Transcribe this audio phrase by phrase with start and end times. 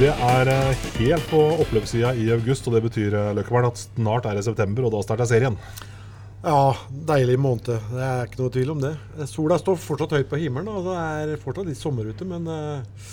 [0.00, 4.24] Det er eh, helt på oppløpssida i august, og det betyr eh, Løkkeberg, at snart
[4.30, 5.58] er det september, og da starter serien.
[6.40, 6.70] Ja,
[7.10, 7.66] deilig måned.
[7.68, 8.94] Det er ikke noe tvil om det.
[9.28, 13.10] Sola står fortsatt høyt på himmelen, og det er fortsatt litt sommer ute, men eh,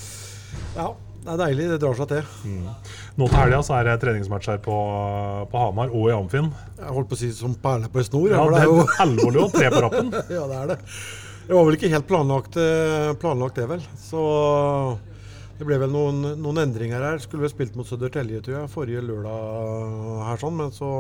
[0.78, 0.86] ja,
[1.26, 1.66] det er deilig.
[1.74, 2.56] Det drar seg til.
[3.20, 4.80] Nå til helga er det treningsmatch her på,
[5.52, 6.48] på Hamar og i Amfinn.
[6.80, 8.30] Jeg holdt på å si som perle på en snor.
[8.32, 10.16] Ja, det er jo alvorlig og tre på rappen.
[10.38, 10.80] Ja, det er det.
[11.52, 12.56] Det var vel ikke helt planlagt,
[13.20, 13.84] planlagt det, vel.
[14.00, 14.24] Så
[15.58, 17.22] det ble vel noen, noen endringer her.
[17.24, 20.92] Skulle vel spilt mot Södertälje, tror jeg, forrige lørdag her sånn, men så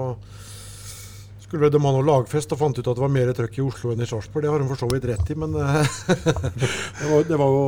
[1.47, 3.93] skulle de ha noe lagfest og fant ut at det var mer trøkk i Oslo
[3.93, 4.43] enn i Sarpsborg.
[4.43, 5.99] Det har de for så vidt rett i, men eh,
[6.99, 7.67] det, var, det var jo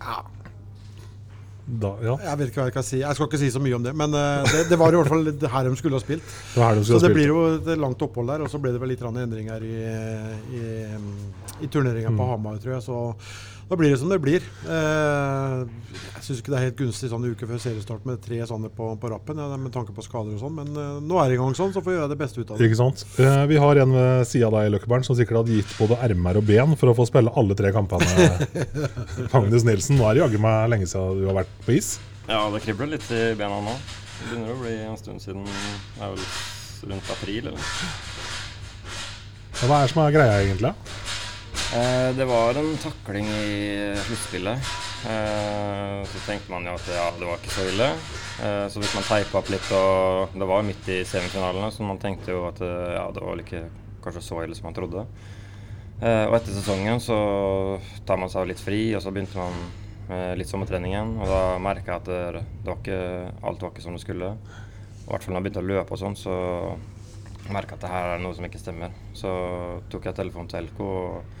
[0.00, 0.20] ja,
[1.70, 3.00] Da, ja, jeg vet ikke hva jeg kan si.
[3.00, 5.10] Jeg skal ikke si så mye om det, men eh, det, det var i hvert
[5.10, 6.36] fall her de skulle ha spilt.
[6.54, 8.82] det de Så det ha blir jo et langt opphold der, og så ble det
[8.84, 9.76] vel litt endringer i,
[10.60, 10.64] i,
[11.64, 12.84] i turneringa på Hamar, tror jeg.
[12.86, 13.00] Så
[13.70, 14.42] da blir det som det blir.
[14.66, 15.60] Eh,
[16.16, 18.68] jeg syns ikke det er helt gunstig sånn en uke før seriestart med tre sånne
[18.74, 21.36] på, på rappen, ja, med tanke på skader og sånn, men eh, nå er det
[21.36, 22.66] i gang sånn, så får vi gjøre det beste ut av det.
[22.66, 23.04] Ikke sant?
[23.22, 26.40] Eh, Vi har en ved sida av deg, Løkkeberg, som sikkert hadde gitt både ermer
[26.42, 28.26] og ben for å få spille alle tre kampene.
[29.34, 31.92] Magnus Nilsen, nå er det jaggu meg lenge siden du har vært på is.
[32.26, 33.76] Ja, det kribler litt i bena nå.
[34.20, 37.70] Det begynner å bli en stund siden Det er vel rundt april, eller?
[39.60, 40.74] Ja, Hva er det som er greia, egentlig?
[41.70, 44.58] Eh, det var en takling i sluttspillet.
[45.06, 47.86] Eh, så tenkte man jo at ja, det var ikke så ille.
[48.42, 51.86] Eh, så fikk man teipa opp litt, og det var jo midt i semifinalene, så
[51.86, 53.62] man tenkte jo at ja, det var ikke
[54.02, 55.04] kanskje så ille som man trodde.
[56.00, 57.16] Og etter sesongen så
[58.08, 61.12] tar man seg litt fri, og så begynte man litt sommertrening igjen.
[61.20, 63.02] Og da merka jeg at det, var ikke,
[63.46, 64.32] alt var ikke som det skulle.
[64.32, 66.34] I hvert fall når jeg begynte å løpe og sånn, så
[67.52, 68.96] merka jeg at det her er noe som ikke stemmer.
[69.14, 69.36] Så
[69.92, 70.88] tok jeg telefonen til Elko.
[70.88, 71.38] og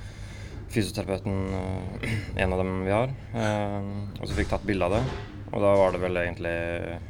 [0.70, 1.54] fysioterapeuten,
[2.02, 3.12] eh, en av dem vi har.
[3.34, 5.02] Eh, og så fikk tatt bilde av det.
[5.50, 7.00] Og da var det vel egentlig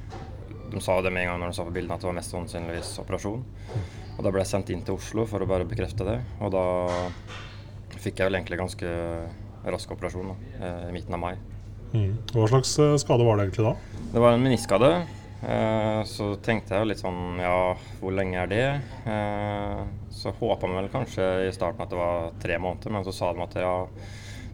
[0.70, 2.30] De sa det med en gang når de så på bildene at det var mest
[2.30, 3.40] sannsynligvis operasjon.
[4.16, 6.20] Og da ble jeg sendt inn til Oslo for å bare bekrefte det.
[6.38, 6.62] Og da
[7.98, 8.92] fikk jeg vel egentlig ganske
[9.66, 11.34] rask operasjon da, eh, i midten av mai.
[11.90, 12.14] Mm.
[12.30, 13.74] Hva slags skade var det egentlig da?
[14.12, 14.92] Det var en meniskskade.
[15.40, 18.64] Eh, så tenkte jeg litt sånn Ja, hvor lenge er det?
[19.08, 19.78] Eh,
[20.12, 23.30] så håpa vi vel kanskje i starten at det var tre måneder, men så sa
[23.32, 23.72] de at ja,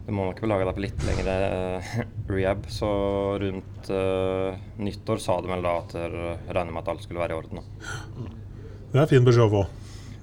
[0.07, 1.91] du må nok belage deg på litt lengre eh,
[2.31, 2.69] rehab.
[2.71, 2.87] Så
[3.43, 3.91] rundt
[4.79, 6.15] nyttår sa de vel da at jeg
[6.47, 7.67] regner med at alt skulle være i orden.
[8.93, 9.67] Det er fin beskjed å få.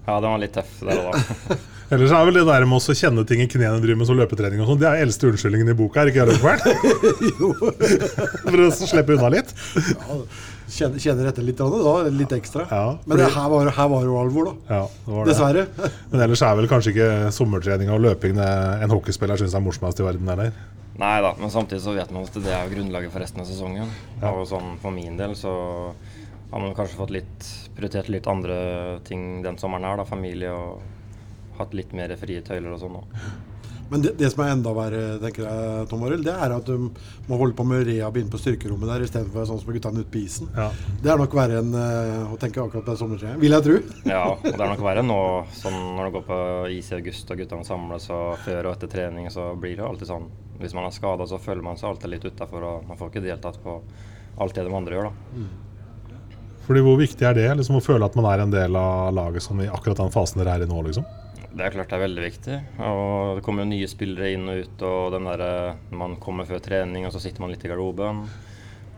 [0.04, 1.60] Ja, den var litt tøff der og da.
[1.92, 4.62] Ellers er vel det der med å kjenne ting i knærne driver med som løpetrening
[4.64, 6.64] og sånn, det er eldste unnskyldningen i boka, er ikke det, Løkkeberg?
[8.48, 9.52] For å slippe unna litt?
[10.64, 12.64] Kjenner, kjenner etter litt, da, litt ekstra.
[12.70, 14.78] Ja, Men det her var, her var jo alvor, da.
[14.78, 15.32] Ja, det var det.
[15.32, 15.64] Dessverre.
[16.12, 18.48] Men ellers er vel kanskje ikke sommertrening og løping det
[18.86, 20.56] en hockeyspiller syns er morsomst i verden, eller?
[20.94, 23.88] Nei da, men samtidig så vet man at det er grunnlaget for resten av sesongen.
[24.30, 25.52] Og sånn for min del så
[26.52, 28.58] har man kanskje fått litt prioritert litt andre
[29.08, 30.06] ting den sommeren her, da.
[30.06, 33.18] Familie og hatt litt mer frie tøyler og sånn òg.
[33.90, 36.88] Men det, det som er enda verre, tenker jeg, Tom Arild, det er at du
[37.28, 40.22] må holde på med rehab inne på styrkerommet der istedenfor sånn som guttene ute på
[40.22, 40.48] isen.
[40.56, 40.70] Ja.
[41.02, 43.76] Det er nok verre enn eh, å tenke akkurat på sommertrening, vil jeg tro.
[44.08, 45.18] Ja, og det er nok verre nå
[45.58, 46.40] sånn når det går på
[46.78, 50.10] is i august og guttene samles og før og etter trening, så blir det alltid
[50.10, 50.30] sånn.
[50.62, 53.26] Hvis man er skada, så føler man seg alltid litt utafor, og man får ikke
[53.26, 53.78] deltatt på
[54.40, 55.44] alt det de andre gjør, da.
[56.64, 59.44] Fordi Hvor viktig er det liksom å føle at man er en del av laget
[59.44, 60.80] som i akkurat den fasen dere er i nå?
[60.86, 61.04] liksom?
[61.54, 62.54] Det er klart det er veldig viktig.
[62.82, 64.80] Og det kommer jo nye spillere inn og ut.
[64.88, 68.24] Og den der, man kommer før trening, og så sitter man litt i garderoben.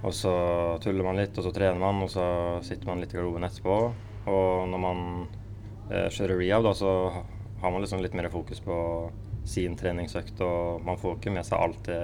[0.06, 0.32] Og så
[0.80, 2.24] tuller man litt, og så trener man, og så
[2.64, 3.76] sitter man litt i garderoben etterpå.
[4.32, 5.02] Og når man
[5.90, 6.92] eh, kjører rehab, da, så
[7.60, 8.78] har man liksom litt mer fokus på
[9.44, 10.40] sin treningsøkt.
[10.46, 12.00] Og man får ikke med seg alt det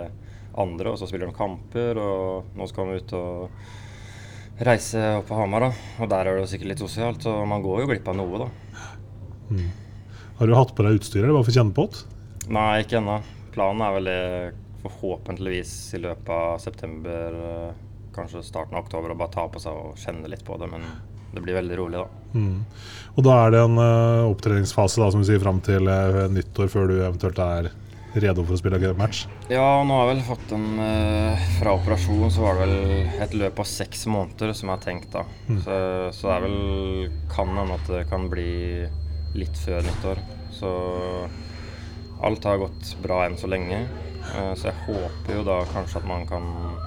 [0.60, 0.92] andre.
[0.92, 5.70] Og så spiller de kamper, og nå skal man ut og reise opp på Hamar.
[5.70, 5.86] da.
[6.04, 8.50] Og der er det sikkert litt sosialt, så man går jo glipp av noe, da.
[10.42, 12.00] Har du hatt på deg utstyr, eller bare for å kjenne på det?
[12.50, 13.20] Nei, ikke ennå.
[13.54, 14.22] Planen er vel det
[14.82, 17.76] forhåpentligvis i løpet av september, eh,
[18.16, 20.66] kanskje starten av oktober, å bare ta på seg og kjenne litt på det.
[20.72, 20.82] Men
[21.30, 22.08] det blir veldig rolig, da.
[22.34, 22.64] Mm.
[23.14, 26.72] Og da er det en uh, opptreningsfase da, som du sier, fram til uh, nyttår,
[26.74, 27.70] før du eventuelt er
[28.18, 29.22] redo for å spille match?
[29.46, 33.38] Ja, nå har jeg vel fått en uh, Fra operasjon så var det vel et
[33.38, 35.22] løp av seks måneder som jeg har tenkt, da.
[35.62, 35.78] Så,
[36.18, 38.50] så det er vel Kan hende at det kan bli
[39.34, 40.18] litt før nyttår.
[40.52, 40.70] Så
[42.22, 43.82] alt har gått bra enn så lenge.
[44.22, 46.42] Eh, Så jeg håper jo da kanskje at man kan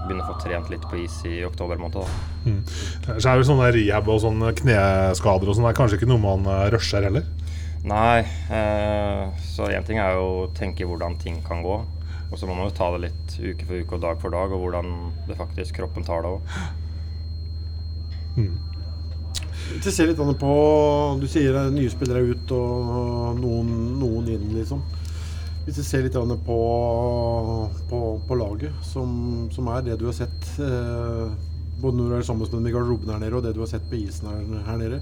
[0.05, 2.05] begynne å få trent litt på is i oktober måned.
[2.05, 3.17] da.
[3.19, 6.21] Så er det sånne rehab og sånne kneskader og sånn, det er kanskje ikke noe
[6.23, 7.25] man eh, rusher heller?
[7.85, 8.19] Nei,
[8.49, 11.75] eh, så én ting er jo å tenke hvordan ting kan gå.
[12.31, 14.51] Og så må man jo ta det litt uke for uke og dag for dag,
[14.51, 14.95] og hvordan
[15.27, 16.41] det faktisk kroppen tar det òg.
[19.65, 20.51] Hvis vi ser litt på
[21.21, 24.83] Du sier er nye spillere er ut og noen, noen inn, liksom.
[25.65, 26.13] Hvis vi ser litt
[26.45, 26.59] på,
[27.89, 31.31] på, på laget, som, som er det du har sett eh,
[31.81, 33.97] både når du er sammen med garderoben her nede, og det du har sett på
[33.97, 35.01] isen her, her nede.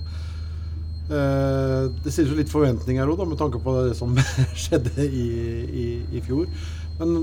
[1.12, 4.16] Eh, det stilles jo litt forventninger òg, med tanke på det som
[4.64, 5.28] skjedde i,
[5.84, 5.86] i,
[6.16, 6.48] i fjor.
[7.02, 7.18] Men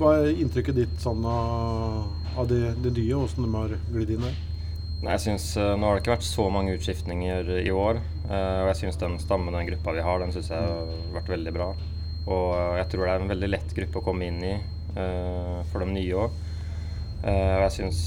[0.00, 4.26] hva er inntrykket ditt sånn av, av det, det nye, åssen de har glidd inn
[4.26, 4.38] her?
[5.00, 8.00] Nei, jeg synes, eh, Nå har det ikke vært så mange utskiftninger i år.
[8.28, 11.30] eh, Og jeg syns den stammen, den gruppa vi har, den synes jeg har vært
[11.32, 11.70] veldig bra.
[12.26, 14.54] Og eh, jeg tror det er en veldig lett gruppe å komme inn i
[15.70, 16.32] for de nye òg.
[17.22, 17.98] Og jeg syns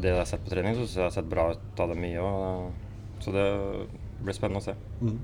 [0.00, 2.00] det jeg har sett på trening, så synes jeg har sett bra ut av dem
[2.00, 2.70] mye òg.
[3.20, 3.44] Så det
[4.24, 4.72] blir spennende å se.
[5.02, 5.18] Mm.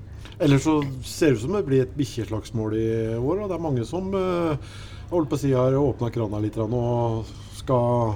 [0.45, 2.85] Ellers så ser det ut som det blir et bikkjeslagsmål i
[3.17, 3.41] år.
[3.41, 7.25] Og det er mange som holdt på å si har åpna krana litt og
[7.57, 8.13] skal,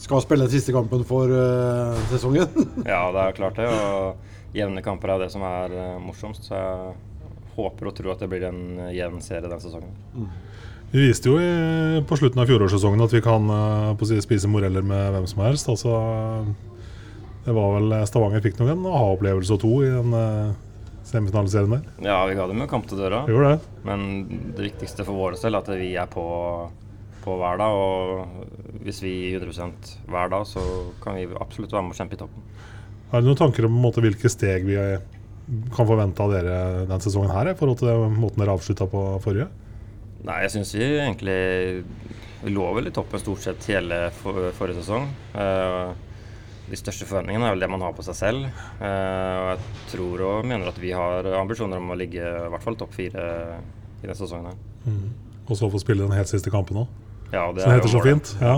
[0.00, 2.48] skal spille den siste kampen for uh, sesongen.
[2.92, 3.68] Ja, det er klart det.
[3.68, 6.48] Og jevne kamper er det som er uh, morsomst.
[6.48, 6.94] Så jeg
[7.56, 9.92] håper og tror at det blir en eh, jevn serie den sesongen.
[10.90, 14.86] Vi viste jo i, på slutten av fjorårssesongen at vi kan uh, si, spise moreller
[14.86, 15.68] med hvem som helst.
[15.70, 16.00] Altså,
[17.44, 20.56] det var vel Stavanger fikk nok en aha-opplevelse og to i den uh,
[21.10, 21.84] semifinaliserien der.
[22.04, 23.24] Ja, vi ga dem jo kamp til døra.
[23.26, 23.74] Vi gjorde det.
[23.86, 24.06] Men
[24.56, 26.24] det viktigste for vår del er at vi er på,
[27.24, 27.76] på hver dag.
[27.76, 30.64] Og hvis vi gir 100 hver dag, så
[31.02, 32.46] kan vi absolutt være med og kjempe i toppen.
[33.10, 34.78] Har du noen tanker om måte, hvilke steg vi
[35.74, 39.48] kan forvente av dere denne sesongen her, i forhold til måten dere avslutta på forrige?
[40.26, 41.40] Nei, jeg syns vi egentlig
[42.50, 45.08] lå vel i toppen stort sett hele for, forrige sesong.
[45.34, 45.90] Uh,
[46.70, 48.46] de største forventningene er vel det man har på seg selv.
[48.78, 49.62] Uh, og jeg
[49.94, 53.26] tror og mener at vi har ambisjoner om å ligge i hvert fall topp fire
[54.00, 54.52] i denne sesongen.
[54.52, 55.00] her.
[55.50, 56.90] Og så få spille den helt siste kampen òg,
[57.32, 58.32] Ja, det som er heter jo så fint.
[58.40, 58.56] Ja.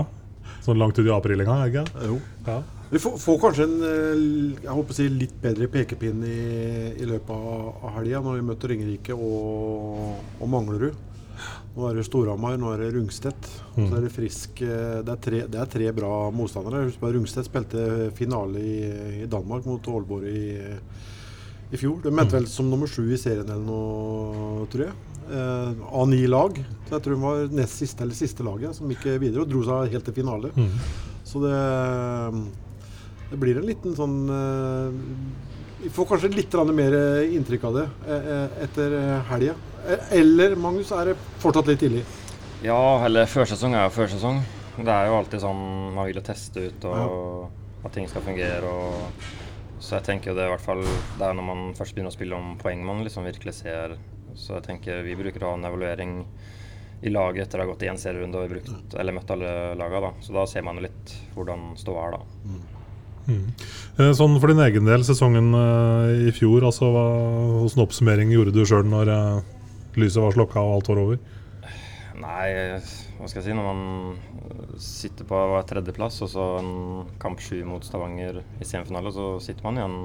[0.63, 2.19] Sånn langt ut i april en gang, ikke Jo.
[2.47, 2.61] Ja.
[2.93, 4.19] Vi får, får kanskje en eh,
[4.61, 6.41] jeg håper å si, litt bedre pekepinn i,
[7.01, 10.99] i løpet av, helga, når vi møter Ringerike og, og Manglerud.
[11.73, 13.47] Nå er det Storhamar, nå er det Rungstedt.
[13.73, 16.83] Så er det Frisk eh, det er, tre, det er tre bra motstandere.
[16.85, 18.75] Husk bare Rungstedt spilte finale i,
[19.23, 20.53] i Danmark mot Aalborg i,
[21.73, 21.97] i fjor.
[22.05, 25.12] De mente vel som nummer sju i serien eller noe, tror jeg.
[25.31, 26.57] Eh, av ni lag.
[26.87, 29.63] Så jeg tror hun var nest siste eller siste laget som gikk videre og dro
[29.65, 30.51] seg helt til finale.
[31.23, 31.59] Så det,
[33.31, 38.27] det blir en liten sånn eh, Vi får kanskje litt mer inntrykk av det eh,
[38.35, 38.97] eh, etter
[39.29, 39.55] helga.
[40.11, 42.03] Eller, Magnus, er det fortsatt litt tidlig?
[42.63, 44.43] Ja, eller førsesong er jo førsesong.
[44.77, 45.63] Det er jo alltid sånn
[45.95, 48.69] man vil jo teste ut og at ting skal fungere.
[48.69, 49.25] Og,
[49.83, 52.15] så jeg tenker jo det i hvert fall Det er når man først begynner å
[52.15, 53.97] spille om poeng man liksom virkelig ser.
[54.35, 56.17] Så jeg tenker vi bruker å ha en evaluering
[57.03, 60.07] i laget etter å ha gått én serierunde og vi brukt, eller møtt alle lagene.
[60.07, 60.13] Da.
[60.23, 62.21] Så da ser man litt hvordan ståa er da.
[63.27, 67.05] Eh, Sånn for din egen del, sesongen eh, i fjor, altså hva,
[67.61, 69.53] hvordan oppsummering gjorde du sjøl når eh,
[69.99, 71.23] lyset var slokka og alt var over?
[72.23, 72.47] Nei,
[73.17, 73.55] hva skal jeg si.
[73.57, 76.73] Når man sitter på tredjeplass og så en
[77.19, 79.97] kamp sju mot Stavanger i semifinale, så sitter man igjen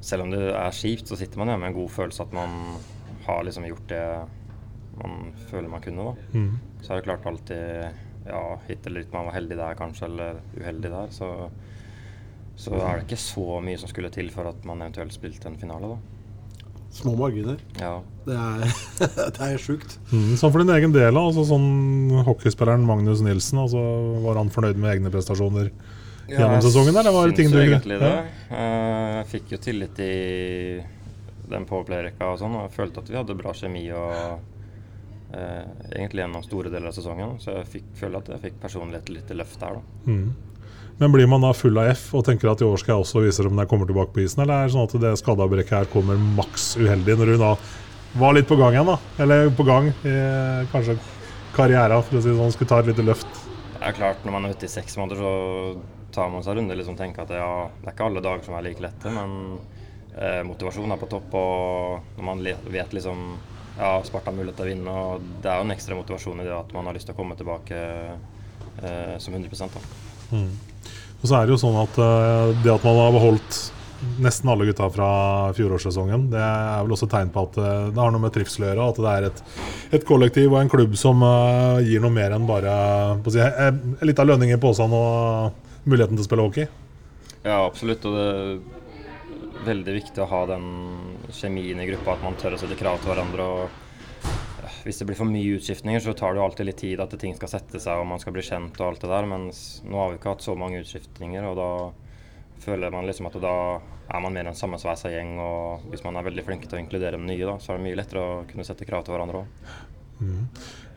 [0.00, 2.54] Selv om det er kjipt, så sitter man igjen med en god følelse at man
[3.30, 4.04] har liksom gjort det
[5.00, 6.10] man føler man kunne.
[6.10, 6.38] da.
[6.38, 6.54] Mm.
[6.84, 10.40] Så er det klart alltid ja, hit eller dit man var heldig der kanskje, eller
[10.58, 11.12] uheldig der.
[11.14, 11.28] Så,
[12.60, 15.56] så er det ikke så mye som skulle til for at man eventuelt spilte en
[15.60, 16.00] finale, da.
[16.90, 17.56] Små marginer.
[17.78, 17.94] Ja.
[18.26, 18.64] Det er,
[19.38, 19.96] det er sjukt.
[20.10, 20.34] Mm.
[20.36, 23.80] Sånn for din egen del, altså sånn hockeyspilleren Magnus Nilsen, altså,
[24.26, 25.70] var han fornøyd med egne prestasjoner
[26.30, 28.10] gjennom jeg sesongen, eller var det ting syns du egentlig det.
[28.10, 28.58] Ja.
[28.58, 30.10] Eh, Jeg fikk jo tillit i
[31.52, 34.14] den powerplay-rekka og sånn, og jeg følte at vi hadde bra kjemi og
[35.34, 35.66] eh,
[35.96, 37.36] egentlig gjennom store deler av sesongen.
[37.42, 40.06] Så jeg fikk, føler at jeg fikk personlighet litt løft der, da.
[40.06, 40.30] Mm.
[41.00, 43.22] Men blir man da full av F og tenker at i år skal jeg også
[43.24, 45.78] vise dem når jeg kommer tilbake på isen, eller er det sånn at det skadeavbrekket
[45.78, 47.54] her kommer maks uheldig når du da
[48.20, 48.98] var litt på gang igjen, da?
[49.22, 50.12] Eller på gang i
[50.72, 50.98] kanskje
[51.54, 53.40] karriera, for å si det sånn, skulle ta et lite løft?
[53.78, 56.76] Det er klart, når man er ute i seks måneder, så tar man seg runder
[56.76, 59.60] liksom tenker at ja, det er ikke alle dager som er like lette, men
[60.16, 63.24] eh, motivasjonen er på topp, og når man vet liksom
[63.78, 64.94] ja, Sparta har mulighet til å vinne.
[64.94, 67.20] og Det er jo en ekstra motivasjon i det at man har lyst til å
[67.20, 69.84] komme tilbake eh, som 100 da.
[71.20, 73.60] Og så er det jo sånn at eh, det at man har beholdt
[74.20, 75.08] nesten alle gutta fra
[75.56, 78.64] fjorårssesongen, det er vel også et tegn på at eh, det har noe med trivsel
[78.64, 78.88] å gjøre.
[78.92, 79.42] At det er et,
[79.98, 82.74] et kollektiv og en klubb som eh, gir noe mer enn bare
[83.20, 86.70] på å si, eh, en liten lønning i posen og muligheten til å spille hockey.
[87.44, 88.04] Ja, absolutt.
[88.08, 88.79] Og det
[89.66, 90.66] veldig viktig å ha den
[91.34, 93.46] kjemien i gruppa, at man tør å sette krav til hverandre.
[93.46, 94.26] og
[94.64, 97.16] eh, Hvis det blir for mye utskiftninger, så tar det jo alltid litt tid at
[97.20, 99.28] ting skal sette seg og man skal bli kjent og alt det der.
[99.30, 101.70] Mens nå har vi ikke hatt så mange utskiftninger, og da
[102.60, 103.56] føler man liksom at da
[104.10, 105.36] er man mer en sammensveisa gjeng.
[105.42, 107.88] Og hvis man er veldig flinke til å inkludere de nye, da, så er det
[107.88, 109.76] mye lettere å kunne sette krav til hverandre òg.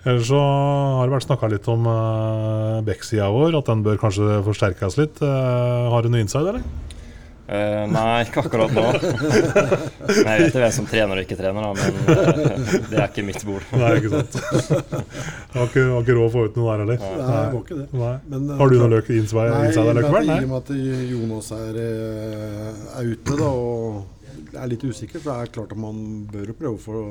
[0.03, 4.41] Ellers så har det vært snakka litt om uh, Beck-sida vår, at den bør kanskje
[4.43, 5.21] forsterkes litt.
[5.23, 6.91] Eh, har du noe inside, eller?
[7.53, 8.83] Eh, nei, ikke akkurat nå.
[10.25, 13.03] Nei, jeg vet jo hvem som trener og ikke trener, da, men uh, det er
[13.11, 13.67] ikke mitt bord.
[13.77, 14.39] Nei, ikke sant.
[15.53, 17.03] Har ikke, har ikke råd å få ut noe der heller.
[17.03, 17.85] Nei, jeg går ikke det.
[18.01, 18.15] Nei.
[18.31, 20.33] Men, eh, Har du noe klart- løk innsvei, Nei, inside men likevel?
[20.33, 20.73] I og med at
[21.13, 21.79] Jonas er,
[22.97, 26.79] er ute da, og er litt usikker, så er det klart at man bør prøve
[26.81, 27.05] for å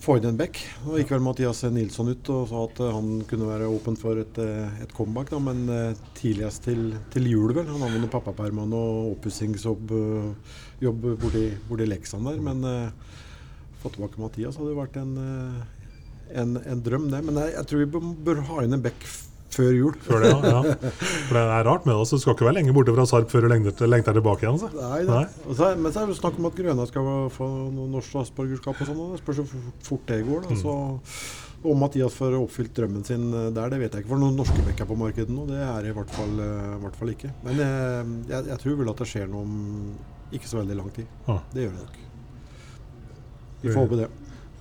[0.00, 0.58] få inn en back.
[0.84, 4.20] Nå gikk vel Mathias Nilsson ut og sa at eh, han kunne være åpen for
[4.20, 7.68] et, eh, et comeback, da, men eh, tidligst til, til jul, vel.
[7.68, 12.40] Han har vel noe pappaperm og noe oppussingsjobb eh, jobb borti, borti Leksand der.
[12.44, 13.18] Men uh,
[13.82, 15.90] få tilbake Mathias hadde jo vært en, eh,
[16.42, 17.22] en, en drøm, det.
[17.26, 19.08] Men jeg, jeg tror vi bør, ha inn en back
[19.54, 19.98] før jul.
[20.04, 20.60] Før det, ja.
[20.60, 20.92] ja.
[21.28, 22.14] For det er rart med oss.
[22.14, 24.58] Du skal ikke være lenge borte fra Sarp før du lengter, lengter tilbake igjen.
[24.62, 24.70] Så.
[24.76, 25.24] Nei, Nei.
[25.46, 28.80] Og så men så er det snakk om at Grøna skal få noe norsk statsborgerskap
[28.80, 29.04] og sånn.
[29.14, 30.46] Det spørs hvor fort det går.
[30.48, 30.58] da.
[30.60, 30.76] Så
[31.60, 34.14] om Mathias får oppfylt drømmen sin eh, der, det vet jeg ikke.
[34.14, 36.80] For noen norske bekker på markedet nå, det er det i hvert fall, eh, i
[36.86, 37.32] hvert fall ikke.
[37.44, 40.90] Men jeg, jeg, jeg tror vel at det skjer noe om ikke så veldig lang
[40.96, 41.10] tid.
[41.28, 41.42] Ah.
[41.52, 42.00] Det gjør det nok.
[43.60, 44.08] Vi får håpe det.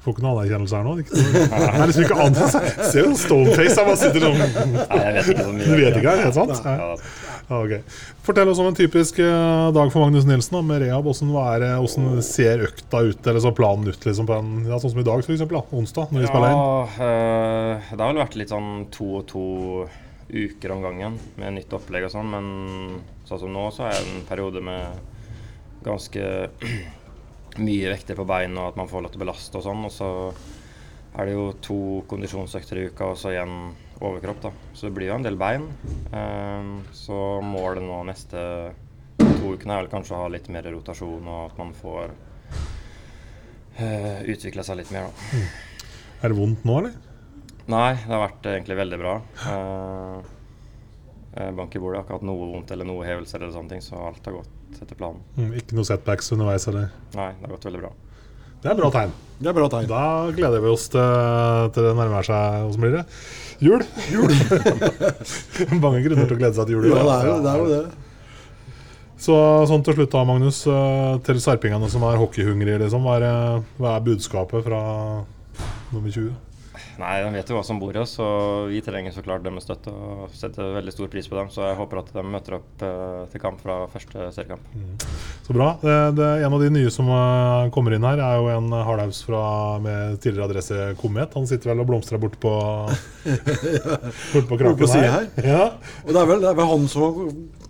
[0.10, 0.94] Får ikke noen anerkjennelse her nå.
[0.98, 2.54] Det er liksom ikke annet.
[2.90, 3.76] Ser jo stoneface.
[3.78, 5.68] her, bare sitter sånn Nei, jeg vet ikke så mye.
[5.68, 6.54] Du vet ikke, er det sant?
[6.56, 6.88] Ja, Nei.
[6.90, 7.28] da.
[7.50, 8.02] Ja, ok.
[8.26, 11.06] Fortell oss om en typisk eh, dag for Magnus Nilsen da, med rehab.
[11.06, 14.96] Hvordan, det, hvordan ser økta ut, eller så planen ut liksom, på en, ja, sånn
[14.96, 15.46] som i dag, f.eks.
[15.46, 16.66] Onsdag, når vi spiller inn?
[16.66, 19.46] Ja, eh, det har vel vært litt sånn to og to
[20.30, 22.50] uker om gangen med nytt opplegg og sånn, men
[23.30, 26.26] sånn som nå så er det en periode med ganske
[27.58, 29.86] mye vekter på bein og at man får lov til å belaste og sånn.
[29.88, 30.10] Og så
[31.18, 31.80] er det jo to
[32.12, 33.56] kondisjonsøkter i uka og så igjen
[34.00, 34.52] overkropp, da.
[34.74, 35.66] Så det blir jo en del bein.
[36.14, 38.40] Um, så målet nå neste
[39.20, 42.14] to ukene er vel kanskje å ha litt mer rotasjon og at man får
[43.82, 45.44] uh, utvikle seg litt mer, da.
[46.20, 46.96] Er det vondt nå, eller?
[47.70, 49.12] Nei, det har vært egentlig veldig bra.
[49.46, 50.16] Eh,
[51.38, 52.02] eh, bank i bordet.
[52.10, 55.22] Hatt noe vondt eller noe hevelser eller sånne ting, så alt har gått etter planen.
[55.38, 56.92] Mm, ikke noe setbacks underveis, eller?
[57.18, 57.92] Nei, det har gått veldig bra.
[58.60, 59.12] Det er bra tegn.
[59.40, 59.88] Det er bra tegn.
[59.88, 60.02] Da
[60.36, 63.04] gleder vi oss til, til det nærmer seg Hvordan blir det?
[63.64, 63.84] Jul!
[65.84, 66.90] Mange grunner til å glede seg til jul.
[66.92, 67.54] Ja, det er jo det.
[67.54, 67.82] Er jo det.
[69.20, 69.36] Så
[69.68, 70.62] sånn til slutt da, Magnus.
[70.68, 73.04] eh, Til sarpingene som er hockeyhungrige, liksom.
[73.04, 74.80] Hva er, eh, hva er budskapet fra
[75.92, 76.30] nummer 20?
[77.00, 79.64] Nei, de vet jo hva som bor i oss, og vi trenger så klart deres
[79.64, 81.52] støtte og setter veldig stor pris på dem.
[81.54, 84.66] Så jeg håper at de møter opp eh, til kamp fra første seriekamp.
[85.48, 85.70] Så bra.
[85.80, 89.22] Det, det, en av de nye som uh, kommer inn her, er jo en hardhaus
[89.26, 89.44] fra,
[89.84, 91.38] med tidligere adresse Komet.
[91.40, 92.52] Han sitter vel og blomstrer borte på
[94.34, 95.10] bort på kraken her.
[95.16, 95.30] her.
[95.48, 95.64] Ja.
[96.04, 97.24] Og det er vel, det er vel han som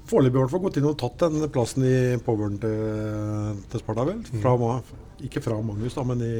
[0.10, 4.24] foreløpig har gått inn og tatt den plassen i poweren til, til Sparta, vel?
[4.42, 4.80] Fra, Ma-
[5.26, 6.34] ikke fra Magnus, da, men i,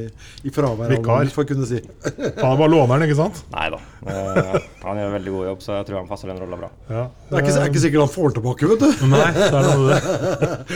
[0.46, 1.80] i fravær av Magnus, for å kunne si.
[2.40, 3.42] Han bare låneren, ikke sant?
[3.52, 3.80] Nei da.
[4.06, 6.70] Eh, han gjør en veldig god jobb, så jeg tror han passer den rolla bra.
[6.88, 7.02] Ja.
[7.28, 9.02] Det er ikke, er ikke sikkert han får den tilbake, vet du.
[9.10, 9.98] Nei, det er noe det.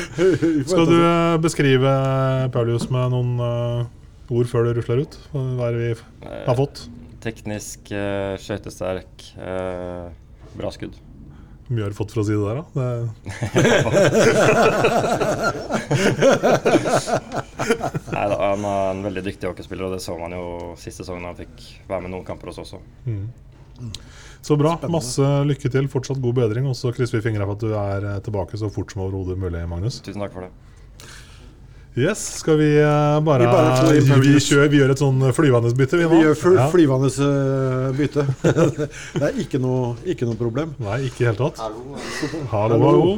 [0.72, 1.94] Skal du eh, beskrive
[2.54, 5.18] Paulius med noen uh, ord før du rusler ut?
[5.32, 6.84] Hva er det vi har fått?
[7.24, 10.12] Teknisk, uh, skøytesterk, uh,
[10.58, 11.00] bra skudd.
[11.74, 12.64] Mye har du fått for å si det der, da?
[12.74, 12.84] Det,
[18.14, 20.44] Nei da, han er en veldig dyktig hockeyspiller, og det så man jo
[20.80, 21.56] sist sesong da han fikk
[21.88, 22.80] være med noen kamper hos oss også.
[24.44, 24.70] så bra.
[24.92, 25.84] Masse lykke til.
[25.90, 26.64] Fortsatt god bedring.
[26.70, 29.36] Og så krysser vi fingra for at du er eh, tilbake så fort som overhodet
[29.40, 29.94] mulig, Magnus.
[30.04, 30.52] Tusen takk for det.
[31.94, 35.98] Yes, skal vi eh, bare, Vi bare vi, kjører, vi gjør et sånn flyvende bytte,
[36.00, 36.10] vi nå?
[36.10, 36.64] Vi gjør fly, Ja.
[36.72, 38.24] flyvende eh, bytte.
[39.20, 40.72] det er ikke noe, ikke noe problem.
[40.82, 41.62] Nei, ikke i det hele tatt.
[42.50, 43.12] Hallo, hallo.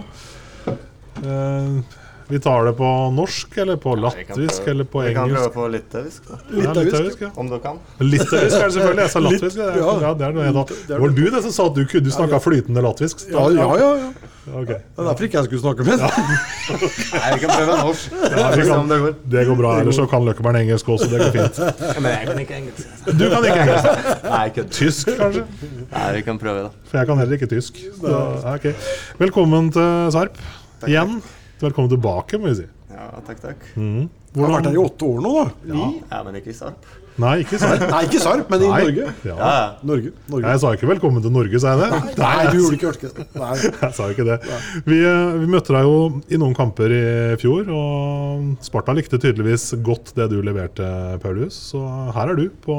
[1.24, 5.10] Eh, Vi tar det på norsk, eller på latvisk, eller på engelsk?
[5.10, 6.38] Vi kan prøve på litauisk, da.
[6.58, 7.28] Ja, litauisk, ja.
[7.38, 7.76] Om du kan.
[8.02, 9.02] Litauisk er det selvfølgelig.
[9.04, 9.60] Jeg sa latvisk.
[9.60, 9.92] Ja, ja.
[10.02, 10.64] ja, det er noe jeg da.
[10.88, 13.22] Det var du det som sa at du kunne du snakka flytende latvisk.
[13.30, 13.92] Ja, ja, ja.
[14.02, 14.32] ja.
[14.46, 14.66] Ok.
[14.70, 18.12] Det er derfor ikke jeg skulle snakke med Nei, vi kan prøve norsk.
[18.14, 18.90] Ja, vi kan-
[19.26, 19.56] det går.
[19.62, 19.72] Bra.
[19.80, 21.08] Ellers så kan Løkkeberg engelsk også.
[21.10, 21.62] Det går fint.
[22.02, 23.06] Men jeg kan ikke engelsk.
[23.06, 24.12] Du kan ikke engelsk.
[24.34, 24.66] Nei, ikke.
[24.76, 25.46] Tysk, kanskje?
[25.94, 26.84] Nei, vi kan prøve, da.
[26.90, 27.80] For jeg kan heller ikke tysk.
[28.02, 28.20] Så,
[28.52, 28.74] okay.
[29.22, 30.38] Velkommen til Sarp
[30.86, 31.18] igjen.
[31.56, 32.64] Velkommen tilbake, må vi si.
[32.92, 33.62] Ja, takk, takk.
[33.80, 34.08] Mm.
[34.36, 35.44] Jeg har vært her i åtte år nå, da.
[35.72, 35.84] Ni?
[36.10, 36.84] Ja, men ikke i Sarp.
[37.16, 37.84] Nei, ikke Sarp.
[37.94, 38.80] Nei, ikke Sarp, men i Nei.
[38.84, 39.06] Norge.
[39.24, 39.36] Ja.
[39.38, 39.54] Ja,
[39.88, 40.10] Norge.
[40.28, 40.50] Norge.
[40.52, 42.18] Jeg sa ikke 'velkommen til Norge', sa jeg det?
[42.20, 43.24] Nei, du gjorde ikke det.
[43.40, 43.54] Nei.
[43.86, 44.36] Jeg sa ikke det.
[44.84, 45.96] Vi, eh, vi møtte deg jo
[46.28, 47.04] i noen kamper i
[47.40, 50.90] fjor, og Sparta likte tydeligvis godt det du leverte,
[51.24, 51.56] Paulus.
[51.72, 51.80] Så
[52.18, 52.76] her er du på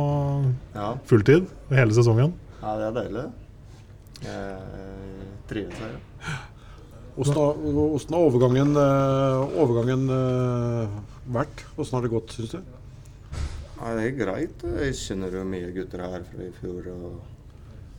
[0.78, 0.92] ja.
[1.10, 2.38] fulltid hele sesongen.
[2.62, 3.26] ja det er deilig.
[4.28, 5.98] Jeg trives her.
[5.98, 6.07] ja.
[7.18, 10.98] Hvordan har, overgangen, eh, overgangen eh,
[11.34, 11.64] vært?
[11.74, 12.60] Hvordan har det gått, syns du?
[13.78, 14.66] Ja, det er greit.
[14.84, 16.86] Jeg kjenner jo mye gutter her fra i fjor.
[16.94, 17.18] og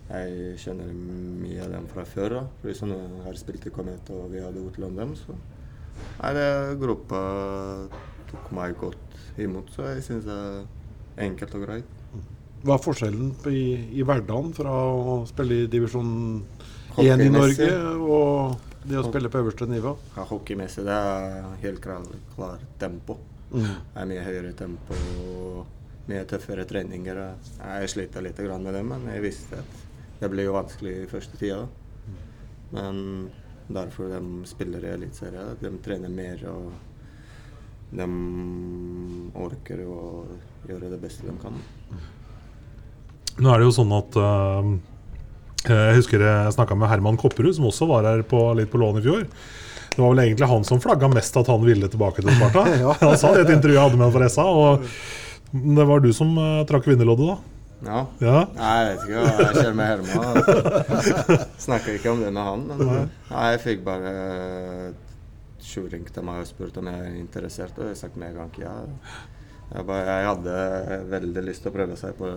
[0.08, 2.36] jeg kjenner mye av dem fra før.
[2.62, 5.16] Vi jeg har spilt i Komet og vi hadde utlånt dem.
[5.18, 5.34] Så
[6.22, 7.20] Nei, det, gruppa
[8.30, 11.94] tok meg godt imot, så jeg syns det er enkelt og greit.
[12.62, 13.64] Hva er forskjellen i,
[13.98, 16.12] i hverdagen fra å spille i divisjon
[16.98, 19.94] 1 i Norge og det å spille på øverste nivå?
[20.16, 23.18] Ja, Hockeymessig det er helt klart klar tempo.
[23.52, 23.64] Mm.
[23.64, 27.20] Det er mye høyere tempo og mye tøffere treninger.
[27.60, 29.84] Jeg sliter litt med det, men jeg visste at
[30.18, 31.62] det blir jo vanskelig i første tida.
[32.72, 33.30] Men
[33.68, 35.56] derfor de spiller i Eliteserien.
[35.60, 36.72] De trener mer og
[37.90, 38.06] de
[39.38, 40.00] orker å
[40.68, 41.56] gjøre det beste de kan.
[43.38, 44.72] Nå er det jo sånn at eh,
[45.66, 49.00] Jeg husker jeg snakka med Herman Kopperud, som også var her på, litt på lån
[49.00, 49.24] i fjor.
[49.98, 52.62] Det var vel egentlig han som flagga mest at han ville tilbake til Sparta.
[52.84, 52.92] Ja.
[53.02, 54.44] Han sa det i et intervju jeg hadde med ham for SA.
[54.46, 57.56] Og det var du som uh, trakk vinnerloddet, da.
[57.88, 57.98] Ja.
[58.22, 58.44] Ja.
[58.54, 61.50] Nei, jeg vet ikke hva jeg skjer med Herman.
[61.66, 62.64] Snakker ikke om det med han.
[62.70, 64.14] Men nei, jeg fikk bare
[65.68, 68.62] Sjur til meg og spurte om jeg er interessert, og jeg sa med en gang
[68.62, 68.72] ja.
[69.74, 72.30] Jeg, bare, jeg hadde veldig lyst til å prøve seg på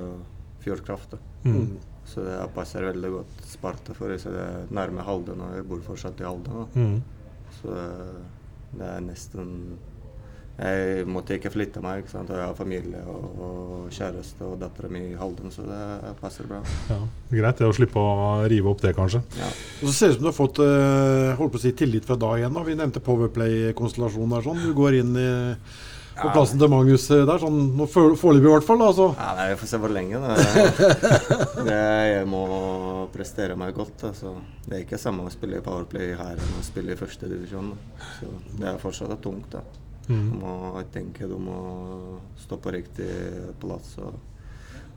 [0.66, 1.14] Fjordkraft.
[1.14, 1.22] da.
[1.46, 1.78] Mm.
[2.12, 5.82] Så det passer veldig godt Sparta for så det er nærme Halden, og jeg bor
[5.86, 6.68] fortsatt i Halden.
[6.76, 7.00] Mm.
[7.62, 7.78] Så
[8.72, 9.50] det er nesten
[10.62, 12.30] Jeg måtte ikke flytte meg, ikke sant?
[12.30, 16.46] og jeg har familie og, og kjæreste og dattera mi i Halden, så det passer
[16.50, 16.60] bra.
[16.92, 17.00] Ja.
[17.32, 19.24] Greit det å slippe å rive opp det, kanskje.
[19.40, 19.48] Ja.
[19.80, 22.06] Og så ser det ut som du har fått eh, holdt på å si, tillit
[22.06, 22.60] fra da igjen.
[22.68, 24.62] Vi nevnte Powerplay-konstellasjonen sånn.
[24.68, 25.32] Du går inn i,
[26.20, 28.82] på plassen til Magnus eh, der, sånn foreløpig i hvert fall.
[28.86, 29.08] Altså.
[29.18, 30.20] Ja, nei, Vi får se hvor lenge.
[30.22, 30.90] Det.
[31.68, 31.78] Det,
[32.12, 32.42] jeg må
[33.14, 34.04] prestere meg godt.
[34.10, 34.34] Altså.
[34.66, 37.72] Det er ikke samme å spille i Powerplay her enn å spille i førstedivisjon.
[37.76, 39.50] divisjon det er fortsatt tungt.
[39.56, 39.64] da.
[40.08, 40.40] Du Mm.
[40.42, 41.58] må tenke, du må
[42.42, 43.08] stå på riktig
[43.62, 44.16] plass og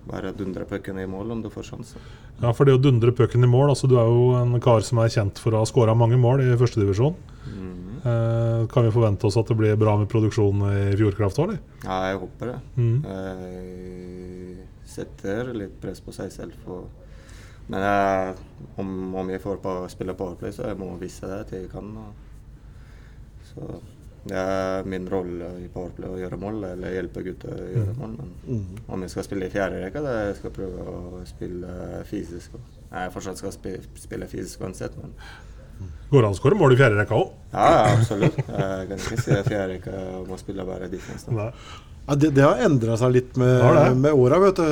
[0.08, 2.02] bare dundre pucken i mål om du får sjansen.
[2.40, 5.00] Ja, for det å dundre pucken i mål altså Du er jo en kar som
[5.00, 7.14] er kjent for å ha skåra mange mål i førstedivisjon.
[7.46, 7.70] Mm.
[8.04, 11.62] Eh, kan vi forvente oss at det blir bra med produksjon i Fjordkraft òg, eller?
[11.86, 12.58] Ja, jeg håper det.
[12.76, 12.98] Mm.
[13.08, 16.58] Jeg setter litt press på seg selv.
[16.66, 16.84] For,
[17.72, 18.36] men jeg,
[18.82, 18.90] om,
[19.22, 21.90] om jeg får på, spille powerplay, så jeg må vise det til jeg kan.
[22.04, 22.20] Og,
[23.54, 23.72] så
[24.24, 28.14] det er min rolle i powerplay å gjøre mål, eller hjelpe gutter å gjøre mål.
[28.18, 28.78] Men Mm.
[28.88, 32.50] om jeg skal spille i fjerde rekke, da jeg skal prøve å spille fysisk.
[32.92, 35.12] Jeg fortsatt skal spille, spille fysisk uansett, men
[36.10, 37.32] Går det an å skåre mål i fjerde rekke òg?
[37.52, 38.37] ja, ja, absolutt.
[38.37, 41.26] Jeg kan ikke si at fjerde rekke må spille bare defense.
[42.04, 43.96] Ja, det, det har endra seg litt med, ja, det?
[43.96, 44.36] med åra.
[44.52, 44.64] Det,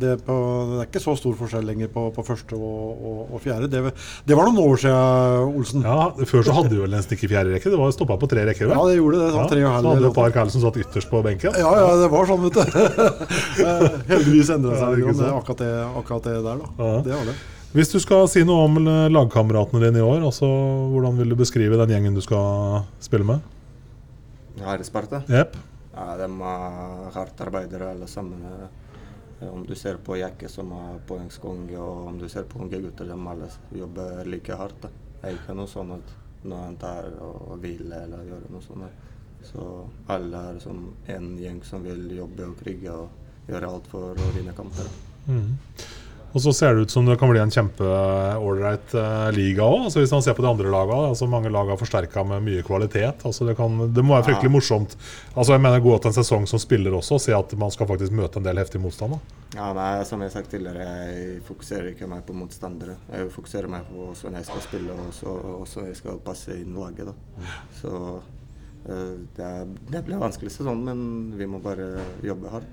[0.00, 3.68] det er ikke så stor forskjell lenger på, på første og, og, og fjerde.
[3.68, 3.82] Det,
[4.24, 5.84] det var noen år siden, Olsen.
[5.84, 7.68] Ja, Før så hadde vi vel nesten ikke fjerde rekke.
[7.74, 8.70] Det var stoppa på tre rekker.
[8.70, 8.78] Vel?
[8.78, 9.28] Ja, det gjorde det.
[9.28, 11.60] Ja, var tre og så hadde du et par karer som satt ytterst på benken.
[11.60, 12.66] Ja, ja, det var sånn, vet du.
[13.60, 16.68] Eh, Heldigvis endra seg ja, det, akkurat, det, akkurat det der, da.
[16.80, 17.00] Ja.
[17.04, 17.34] Det var det.
[17.76, 18.78] Hvis du skal si noe om
[19.12, 20.48] lagkameratene dine i år, altså
[20.94, 23.44] hvordan vil du beskrive den gjengen du skal spille med?
[24.58, 25.44] I Ja,
[26.20, 28.44] de er hardt arbeidere alle sammen.
[29.40, 32.76] Eh, Om du ser på Jekke som er poengskonge, og om du ser på unge
[32.82, 34.82] gutter, de alle jobber like hardt.
[34.82, 36.12] Det er ikke noe sånn at
[36.44, 39.06] noen tar og hviler eller gjør noe sånt.
[39.48, 39.64] Så
[40.12, 44.28] alle er som en gjeng som vil jobbe og krige og gjøre alt for å
[44.36, 44.92] vinne kamper.
[45.26, 45.56] Mhm.
[46.32, 49.86] Og så ser det ut som det kan bli en kjempeålreit uh, liga òg.
[49.88, 51.08] Altså hvis man ser på de andre lagene.
[51.10, 53.24] Altså mange lag har forsterka med mye kvalitet.
[53.26, 54.54] Altså det, kan, det må være fryktelig Ja.
[54.54, 54.96] morsomt
[55.34, 57.86] Altså jeg mener gå til en sesong som spiller også, og se at man skal
[57.90, 59.18] faktisk møte en del heftig motstand.
[59.56, 62.94] Ja, nei, Som jeg har sagt tidligere, jeg fokuserer ikke mer på motstandere.
[63.12, 66.74] Jeg fokuserer mer på hvordan jeg skal spille og så- hvordan jeg skal passe inn
[66.74, 67.06] laget.
[67.06, 67.12] da.
[67.80, 68.20] Så
[68.88, 68.94] Eh,
[69.36, 72.64] Det, er, det blir vanskelig sesong, men vi må bare jobbe hardt.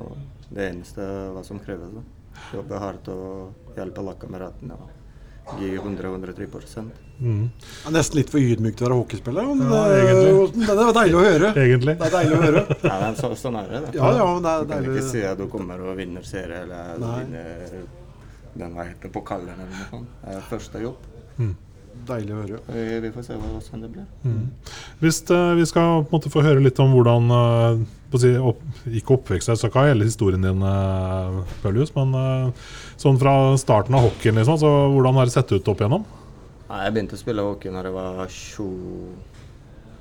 [0.00, 0.16] Og
[0.50, 0.96] det eneste
[1.34, 1.92] hva som kreves.
[1.92, 2.00] da.
[2.54, 4.76] Jobbe hardt og hjelpe lagkameratene.
[5.58, 6.46] Gi 100-103
[7.16, 7.48] Mm.
[7.56, 9.46] Det er nesten litt for ydmykt å være hockeyspiller.
[9.56, 10.66] Men Ja, det, egentlig.
[10.66, 11.50] det er deilig å høre.
[11.62, 11.94] Egentlig.
[11.96, 12.62] Det er deilig å høre.
[12.84, 13.80] Ja, men så, sånn er det.
[13.86, 13.92] da.
[13.96, 14.96] Ja, ja, men det er Du kan deilig.
[14.98, 17.14] ikke si at du kommer og vinner serie eller Nei.
[17.22, 17.86] vinner
[18.56, 20.12] den hva heter pokalen eller noe sånt.
[20.26, 21.08] Det er første jobb.
[22.06, 22.60] Deilig å høre.
[22.76, 24.04] Vi, vi får se hva sånn det blir.
[25.00, 27.40] Hvis eh, vi skal på en måte få høre litt om hvordan å
[28.14, 32.66] si, opp, Ikke oppvekst, jeg skal ikke ha hele historien din, uh, Pøllius, men eh,
[33.00, 36.06] sånn fra starten av hockeyen, liksom, så hvordan har det sett ut opp igjennom?
[36.66, 39.10] Nei, jeg begynte å spille hockey når jeg var 20,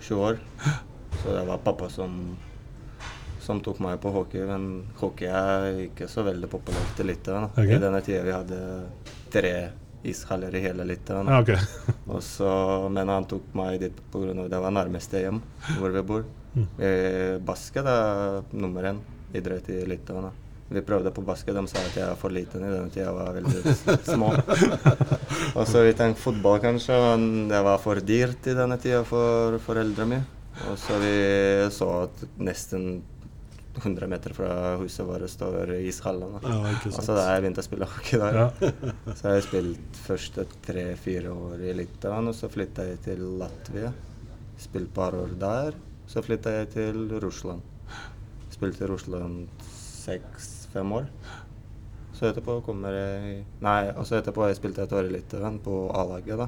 [0.08, 0.40] 20 år.
[1.22, 2.16] Så det var pappa som,
[3.42, 4.42] som tok meg på hockey.
[4.50, 4.68] Men
[5.00, 7.52] hockey er ikke så veldig populært i Litauen.
[7.54, 7.76] Okay.
[7.78, 8.62] I denne tida vi hadde
[9.34, 9.54] tre
[10.06, 11.30] ishaller i hele Litauen.
[11.30, 11.62] Ja, okay.
[12.98, 14.34] Men han tok meg dit pga.
[14.50, 15.42] det var nærmeste hjem
[15.78, 16.26] hvor vi bor.
[16.80, 19.00] Eh, basket er nummer én
[19.36, 20.32] idrett i Litauen.
[20.70, 23.12] Vi prøvde på basket, de sa at jeg er for liten i den tida.
[23.12, 24.32] Jeg var veldig små.
[25.56, 29.60] og så vi tenkte fotball kanskje, men det var for dyrt i denne tida for
[29.66, 30.26] foreldrene mine.
[30.72, 31.12] Og så vi
[31.76, 33.04] så at nesten
[33.76, 36.38] 100 meter fra huset vårt står ishallen.
[36.42, 38.38] Ja, Og så da jeg begynte å spille hockey der.
[38.40, 38.70] Ja.
[39.20, 43.92] Så har spilt første tre-fire år i Litauen, og så flytta jeg til Latvia.
[44.64, 45.76] Spilt par år der.
[46.08, 47.62] Så flytta jeg til Russland.
[48.54, 49.66] Spilte i Russland
[50.06, 51.10] seks-fem år.
[52.16, 55.58] Så etterpå kommer jeg Nei, og så etterpå har jeg spilt et år i Litauen,
[55.64, 56.48] på A-laget, da.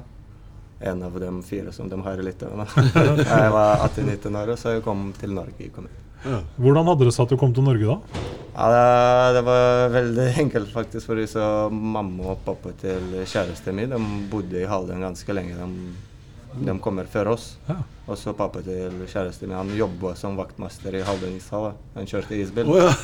[0.88, 2.62] En av de fire som de har i Litauen.
[3.18, 5.66] Jeg var 18-19 år, så jeg kom til Norge.
[5.74, 5.88] Kom.
[6.22, 6.38] Ja.
[6.54, 8.22] Hvordan hadde det seg at du kom til Norge da?
[8.54, 13.90] Ja, det, det var veldig enkelt faktisk, fordi så mamma og pappa til kjæresten min
[13.90, 15.58] de bodde i Halden ganske lenge.
[15.58, 16.07] De,
[16.56, 17.50] de kommer før oss.
[17.68, 17.76] Ja.
[18.08, 21.74] Og så pappa til kjæresten min han jobba som vaktmester i Halden ishall.
[21.94, 22.70] Han kjørte isbil.
[22.72, 22.94] Oh, ja.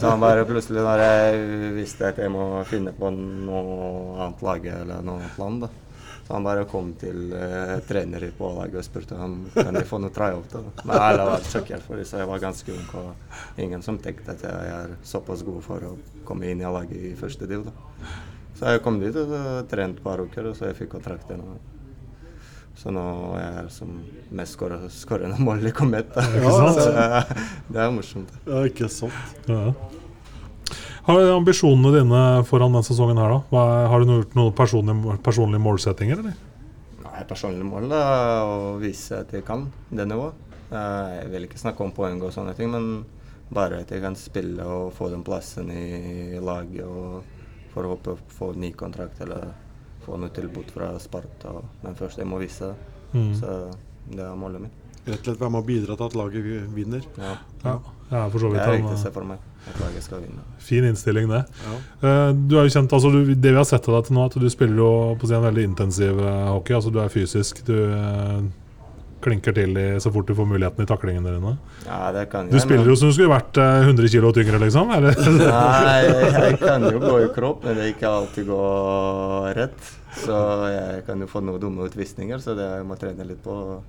[0.00, 1.44] Så han bare plutselig, når jeg
[1.76, 5.70] visste at jeg må finne på noe annet lag eller noe annet land, da.
[6.22, 9.98] Så han bare kom til eh, trener på laget og spurte om kan jeg få
[10.02, 10.54] noe tryout.
[10.84, 12.92] Men alle var sjokkert, for så jeg var ganske ung.
[13.00, 17.10] Og ingen som tenkte at jeg er såpass god for å komme inn i laget
[17.10, 17.66] i første div.
[17.66, 18.12] da.
[18.58, 19.34] Så jeg kom dit og
[19.70, 21.42] trente et par uker, og så jeg fikk kontrakten.
[21.42, 21.81] og
[22.78, 23.02] Så nå
[23.36, 23.88] er jeg liksom
[24.28, 26.08] som mest skårende mål i Komet.
[26.14, 26.22] da.
[26.40, 27.42] Ja, Så det,
[27.74, 28.30] det er morsomt.
[28.46, 29.12] ja, ikke sant.
[29.46, 29.74] Ja.
[31.02, 33.40] Har du ambisjonene dine foran denne sesongen her, da?
[33.50, 36.36] Hva, har du gjort noen personlige, personlige målsettinger, eller?
[37.02, 40.38] Nei, personlige mål er å vise at jeg kan det nivået.
[40.70, 43.04] Eh, Jeg vil ikke snakke om poeng og sånne ting, men
[43.52, 47.26] bare at jeg kan spille og få den plassen i laget og
[47.74, 49.50] forhåpentlig få ny kontrakt eller
[50.04, 51.56] få noe tilbud fra Sparta.
[51.82, 52.92] Men først jeg må vise det.
[53.12, 53.32] Mm.
[53.38, 53.56] Så
[54.12, 54.78] det er målet mitt.
[55.02, 56.44] Rett og slett være med å bidra til at laget
[56.76, 57.02] vinner.
[57.18, 57.32] Ja.
[57.64, 57.72] Ja,
[58.12, 59.38] er for så Det er viktig å se for meg.
[59.66, 60.42] At laget skal vinne.
[60.62, 61.40] fin innstilling, det.
[61.66, 61.74] Ja.
[62.08, 64.24] Eh, Du er jo kjent, altså du, Det vi har sett av deg til nå,
[64.26, 66.74] at du spiller jo på siden en veldig intensiv eh, hockey.
[66.74, 67.64] altså Du er fysisk.
[67.66, 68.42] Du eh,
[69.24, 71.54] klinker til i, så fort du får muligheten i taklingen der inne?
[71.86, 74.60] Ja, det kan jeg, Du spiller jo som du skulle vært eh, 100 kg tyngre,
[74.66, 74.92] liksom?
[74.92, 78.60] Nei, jeg kan jo gå i kropp, men det er ikke alltid gå
[79.58, 79.90] rett.
[80.22, 80.36] Så
[80.74, 83.56] jeg kan jo få noen dumme utvisninger, så det jeg må trene litt på.
[83.78, 83.82] å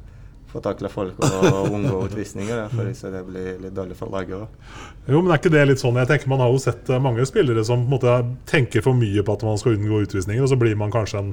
[0.53, 4.67] Få takle folk og unngå utvisninger, for så det blir litt dårlig for laget òg.
[5.09, 7.25] Jo, men er ikke det litt sånn Jeg tenker Man har jo sett eh, mange
[7.25, 8.13] spillere som måte
[8.45, 11.31] tenker for mye på at man skal unngå utvisninger, og så blir man kanskje en,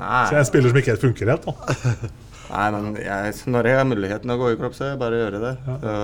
[0.00, 1.44] Nei, en spiller som ikke helt funker helt.
[1.44, 2.08] da
[2.54, 5.40] nei, men jeg, når jeg har muligheten å gå i kropp, så jeg bare gjøre
[5.42, 5.52] det.
[5.82, 5.94] Så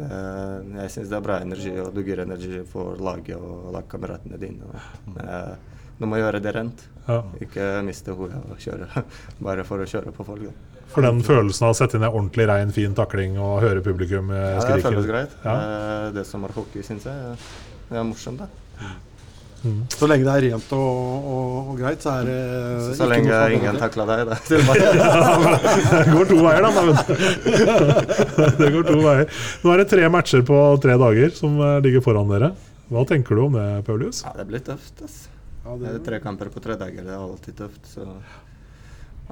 [0.00, 4.38] det jeg syns det er bra energi, og du gir energi for laget og lagkameratene
[4.42, 4.66] dine.
[4.68, 5.54] og, eh,
[6.00, 6.80] Du må gjøre det rent.
[7.06, 7.20] Ja.
[7.40, 9.04] Ikke miste hodet og kjøre
[9.46, 10.42] bare for å kjøre på folk.
[10.48, 10.80] Da.
[10.94, 14.28] For den følelsen av å sette inn en ordentlig rein, fin takling og høre publikum
[14.34, 14.58] skrike?
[14.58, 15.36] Ja, det føles greit.
[15.44, 15.54] Ja.
[15.54, 17.38] Eh, Det som er hockey, syns jeg,
[17.90, 18.42] det er morsomt.
[18.42, 18.90] da.
[19.94, 22.38] Så lenge det er rent og, og, og greit, så er det
[22.84, 24.38] Så, så lenge ingen takler deg, det.
[24.48, 24.60] Til.
[24.68, 26.70] Det går to veier, da.
[28.60, 29.30] det går to veier.
[29.64, 32.52] Nå er det tre matcher på tre dager som eh, ligger foran dere.
[32.92, 34.20] Hva tenker du om det, Paulius?
[34.26, 35.00] Ja, det blir tøft.
[35.06, 35.22] ass.
[35.64, 37.88] Ja, Det tre kamper på tre dager, det er alltid tøft.
[37.88, 38.04] Så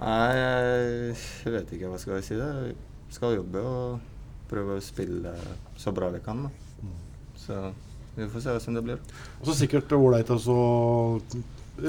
[0.01, 1.17] Nei, jeg,
[1.53, 2.41] vet ikke hva skal jeg si.
[2.41, 4.01] Vi skal jobbe og
[4.49, 5.35] prøve å spille
[5.81, 6.47] så bra vi kan.
[6.47, 6.51] da.
[7.43, 7.59] Så
[8.15, 9.03] vi får se hvordan det blir.
[9.41, 10.57] og så sikkert ålreit å altså,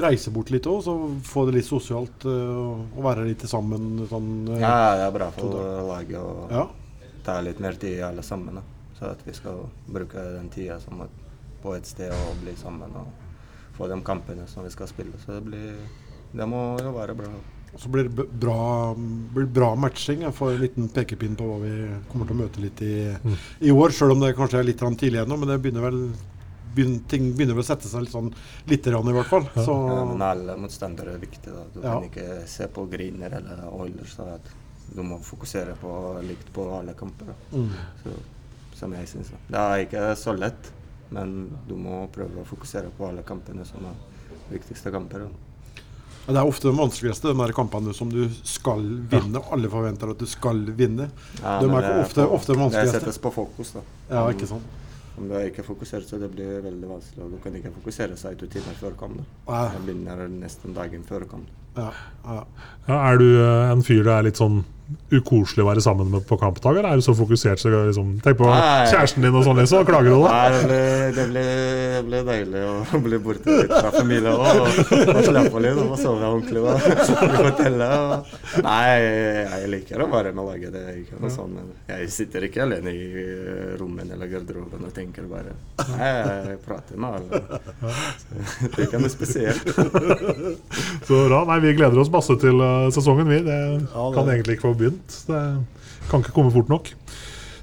[0.04, 0.94] reise bort litt òg, så
[1.26, 2.62] få det litt sosialt eh,
[2.96, 5.58] og være litt sammen sånn eh, Ja, det er bra for
[5.90, 6.64] laget å ja.
[7.26, 8.60] ta litt mer tid alle sammen.
[8.60, 8.64] da.
[8.98, 10.78] Så at vi skal bruke den tida
[11.62, 15.18] på et sted og bli sammen og få de kampene som vi skal spille.
[15.24, 15.76] Så det blir
[16.34, 17.30] Det må jo være bra.
[17.78, 18.94] Så blir det bra,
[19.34, 20.20] blir bra matching.
[20.22, 21.72] Jeg får en liten pekepinn på hva vi
[22.10, 22.92] kommer til å møte litt i,
[23.66, 23.90] i år.
[23.96, 25.98] Selv om det kanskje er litt tidlig ennå, men det begynner vel
[26.74, 28.32] begyn- ting begynner vel å sette seg litt sånn
[28.70, 29.48] lite grann i hvert fall.
[29.56, 31.52] Så Ja, men alle motstandere er viktige.
[31.54, 31.64] Da.
[31.74, 31.94] Du Ja.
[32.00, 34.16] kan ikke se på Griner eller Oilers.
[34.16, 34.38] Da.
[34.94, 37.26] Du må fokusere på likt på alle kamper.
[37.26, 37.58] Da.
[37.58, 37.70] mm.
[38.04, 38.10] Så,
[38.78, 39.30] som jeg synes.
[39.50, 40.70] Det er ikke så lett,
[41.10, 43.94] men du må prøve å fokusere på alle kampene som er
[44.58, 45.26] viktigste kamper.
[45.26, 45.28] Da.
[46.26, 49.42] Ja, Det er ofte den vanskeligste, de der kampene som du skal vinne.
[49.52, 51.10] Alle forventer at du skal vinne.
[51.42, 53.80] Ja, De er det ofte, på- ofte de Det settes på fokus, da.
[54.10, 54.62] Ja, Om- ikke sant?
[55.18, 57.22] Om du ikke fokusert, så det blir veldig vanskelig.
[57.24, 59.16] Og du kan ikke fokusere seg to timer før kamp.
[59.16, 59.52] da.
[59.52, 59.72] Nei.
[59.72, 61.46] Jeg begynner nesten dagen før kamp.
[61.76, 61.90] Ja,
[62.24, 62.44] ja.
[62.88, 64.64] Ja, er du eh, en fyr det er litt sånn
[65.14, 68.36] ukoselig å være sammen med på kampdag, eller er du så fokusert så liksom Tenk
[68.36, 68.84] på Nei.
[68.90, 70.32] kjæresten din og sånn, liksom, klager du da?
[70.34, 71.44] Nei, det blir, det ble,
[71.94, 74.44] det blir deilig å bli borte litt fra familien og,
[75.14, 76.60] og slappe litt og sove ordentlig.
[76.60, 76.88] og
[77.24, 77.94] I hotellet.
[77.94, 78.34] Og.
[78.66, 78.82] Nei,
[79.54, 80.74] jeg liker å være med laget.
[80.76, 83.26] Det er ikke noe sånn, men jeg sitter ikke alene i
[83.80, 85.54] rommet eller garderoben og tenker bare
[85.94, 86.10] Nei,
[86.50, 87.42] jeg prater med alle.
[88.20, 89.72] Så, det er ikke noe spesielt.
[91.08, 91.40] Så bra.
[91.48, 93.40] Nei, vi gleder oss masse til eh, sesongen, vi.
[93.48, 93.62] Det-
[94.14, 95.16] kan egentlig ikke få begynt.
[95.28, 95.40] Det
[96.10, 96.90] kan ikke komme fort nok.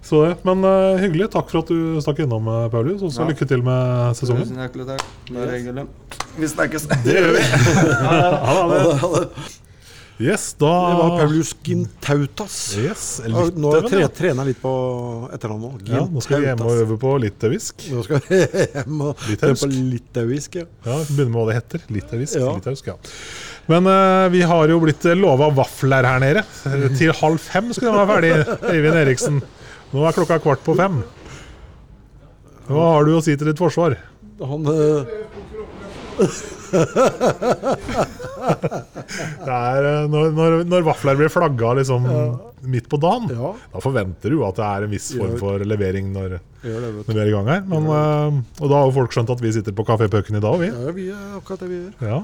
[0.02, 0.34] Så det.
[0.44, 1.30] Men uh, hyggelig.
[1.32, 3.02] Takk for at du stakk innom, eh, Paulus.
[3.06, 3.30] Og så Ja.
[3.30, 4.44] lykke til med sesongen.
[4.44, 5.06] Tusen hjertelig takk.
[5.30, 5.86] Hyggelig.
[6.38, 6.88] Vi snakkes.
[7.06, 7.44] Det gjør vi.
[8.50, 9.61] Ha det.
[10.22, 12.58] Yes, da Det var Paulus Gintautas.
[12.78, 14.72] Yes, Nå Litauen, tre, trener litt på
[15.34, 15.82] etternavnet.
[15.88, 15.96] nå.
[15.96, 16.04] ja.
[16.12, 17.88] Nå skal vi hjem og øve på litauisk.
[17.92, 18.42] Nå skal vi
[18.76, 19.48] hjem og Litauisk.
[19.50, 20.60] øve på litauisk.
[20.62, 20.68] Ja.
[20.86, 21.86] Ja, vi begynner med hva det heter.
[21.98, 22.38] Litauisk.
[22.38, 22.52] Ja.
[22.60, 22.98] litauisk ja.
[23.72, 26.46] Men uh, vi har jo blitt lova vafler her nede.
[26.70, 28.32] Eh, Til halv fem skal de være ferdig,
[28.76, 29.42] Øyvind Eriksen.
[29.92, 31.02] Nå er klokka kvart på fem.
[32.72, 33.98] Hva har du å si til ditt forsvar?
[34.42, 35.16] Han eh,
[36.22, 36.30] Det
[39.52, 42.06] er, eh, når, når, når vafler blir flagga liksom
[42.72, 43.50] midt på dagen, Ja.
[43.74, 47.14] da forventer du at det er en viss form for levering når, gjør det, når
[47.18, 47.62] vi er i gang her.
[47.72, 48.30] Men, eh,
[48.62, 50.70] og da har jo folk skjønt at vi sitter på Kafé Pucken i dag, vi.
[50.72, 51.94] Ja, vi er akkurat det vi gjør.
[52.12, 52.20] Ja.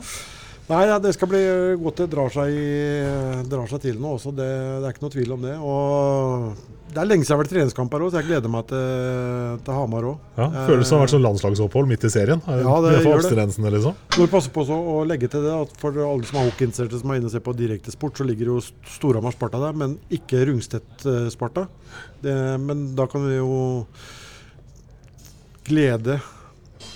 [0.68, 1.40] Nei, ja, det skal bli
[1.80, 2.02] godt.
[2.02, 4.34] Det drar seg, i- drar seg til nå også.
[4.36, 4.48] Det,
[4.82, 5.54] det er ikke noe tvil om det.
[5.64, 8.66] Og det er lenge siden jeg har vært treningskamp her òg, så jeg gleder meg
[8.68, 10.26] til, til Hamar òg.
[10.36, 12.44] Ja, Føles som det har vært sånn landslagsopphold midt i serien.
[12.48, 13.32] Ja, det gjør det.
[13.38, 13.68] Liksom.
[13.78, 13.96] liksom.
[14.20, 17.22] Må passe på å legge til det at for alle som er hockeyinteresserte som er
[17.22, 18.58] inne og ser på Direktesport, så ligger jo
[18.98, 21.68] Storhamar Sparta der, men ikke Rungstedt eh, Sparta.
[22.60, 23.86] Men da kan vi jo
[25.68, 26.20] glede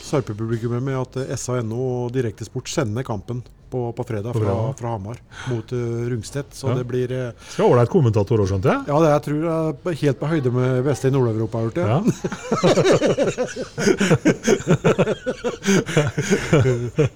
[0.02, 5.18] Sarpe-publikummet med at eh, SA.no og Direktesport sender kampen på, på fredag fra, fra Hamar
[5.52, 5.78] mot uh,
[6.12, 6.52] Rungstedt.
[6.58, 6.76] Så Ja.
[6.78, 8.80] det blir uh, Skal ålreit kommentator òg, skjønte jeg.
[8.92, 9.56] Ja, det jeg tror jeg
[9.94, 11.88] er helt på høyde med beste i Nord-Europa har gjort det.
[11.92, 12.00] Ja.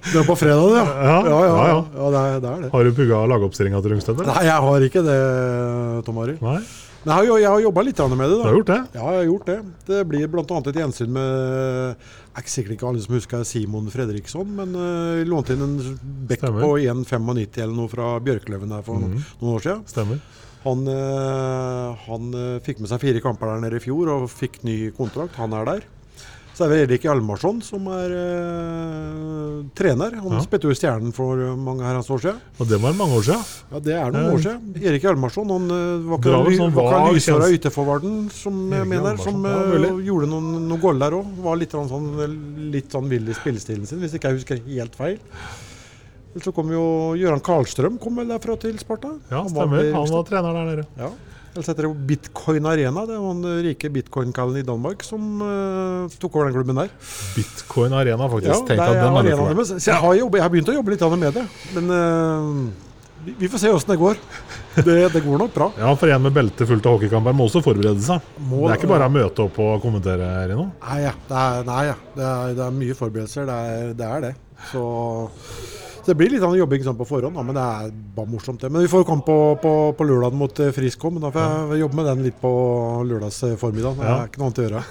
[0.06, 0.76] Det er på fredag.
[0.76, 1.86] Ja, ja, ja, ja, ja.
[1.98, 2.70] ja det, er, det er det.
[2.74, 4.18] Har du pugga lagoppstillinga til Rungstedt?
[4.22, 4.32] eller?
[4.34, 5.20] Nei, jeg har ikke det,
[6.08, 6.39] Tom Arild.
[7.06, 8.38] Nei, Jeg har, jo- jeg har jobba litt med det.
[8.38, 8.82] du har gjort det?
[8.96, 9.58] Ja, jeg har gjort det.
[9.86, 10.41] Det blir bl.a.
[10.58, 15.22] et gjensyn med Det er ikke sikkert ikke alle som husker Simon Fredriksson, men uh,
[15.24, 15.78] lånte inn en
[16.28, 19.86] bekk på 1,95 eller noe fra Bjørkløven der for noen, noen år siden.
[19.88, 20.20] Stemmer.
[20.65, 24.63] Han, uh, han uh, fikk med seg fire kamper der nede i fjor og fikk
[24.65, 25.38] ny kontrakt.
[25.38, 25.86] Han er der.
[26.56, 30.13] Så er det Erik Hjalmarsson som er eh, trener.
[30.22, 30.39] Han Ja.
[30.39, 32.38] spilte jo i Stjernen for eh, mange herrens år siden.
[32.60, 33.44] Og det var mange år siden.
[33.74, 34.34] Ja, Det er noen eh.
[34.38, 34.62] år siden.
[34.80, 39.34] Erik Hjalmarsson han eh, var ikke, ikke, sånn var ikke lyshåra som jeg mener, Hjalmarsson,
[39.34, 41.36] som ja, eh, gjorde noen, noen goller der òg.
[41.44, 45.20] Var litt sånn, litt sånn vill i spillestilen sin, hvis ikke jeg husker helt feil.
[46.39, 49.13] Så kom jo Gøran Karlstrøm kom vel derfra til Sparta.
[49.32, 50.88] Ja, Han var Han var trener der nede.
[50.98, 51.12] ja.
[51.56, 53.06] Ellers heter det Bitcoin Arena.
[53.08, 56.89] Det var den rike bitcoin-kallen i Danmark som uh, tok over den klubben der.
[57.36, 58.52] Bitcoin Arena, faktisk.
[58.52, 59.70] Ja, Tenk at den er med.
[59.72, 61.46] Så jeg har, jobbet, jeg har begynt å jobbe litt med det.
[61.78, 62.84] Men uh,
[63.26, 64.20] vi- vi får se åssen det går.
[64.84, 65.70] Det, det går nok bra.
[65.80, 68.20] Ja, for en med belte fullt av hockeykamper må også forberede seg.
[68.52, 70.68] Må- det er ikke bare å møte opp og kommentere, Rino.
[70.84, 71.13] Nei, ja.
[71.32, 71.96] Det er, nei, ja.
[72.20, 73.48] Det, er, det er mye forberedelser.
[73.48, 74.12] Det er det.
[74.12, 74.34] Er det.
[74.74, 74.84] Så
[76.06, 78.62] så det blir litt sånn jobbing sånn på forhånd, da, men det er bare morsomt.
[78.62, 78.70] det.
[78.70, 81.80] Men vi får kamp på, på, på lørdag mot eh, Frisk men da får jeg
[81.82, 82.52] jobbe med den litt på
[83.10, 83.98] lørdags eh, formiddag.
[83.98, 84.84] Det er ikke noe annet å gjøre.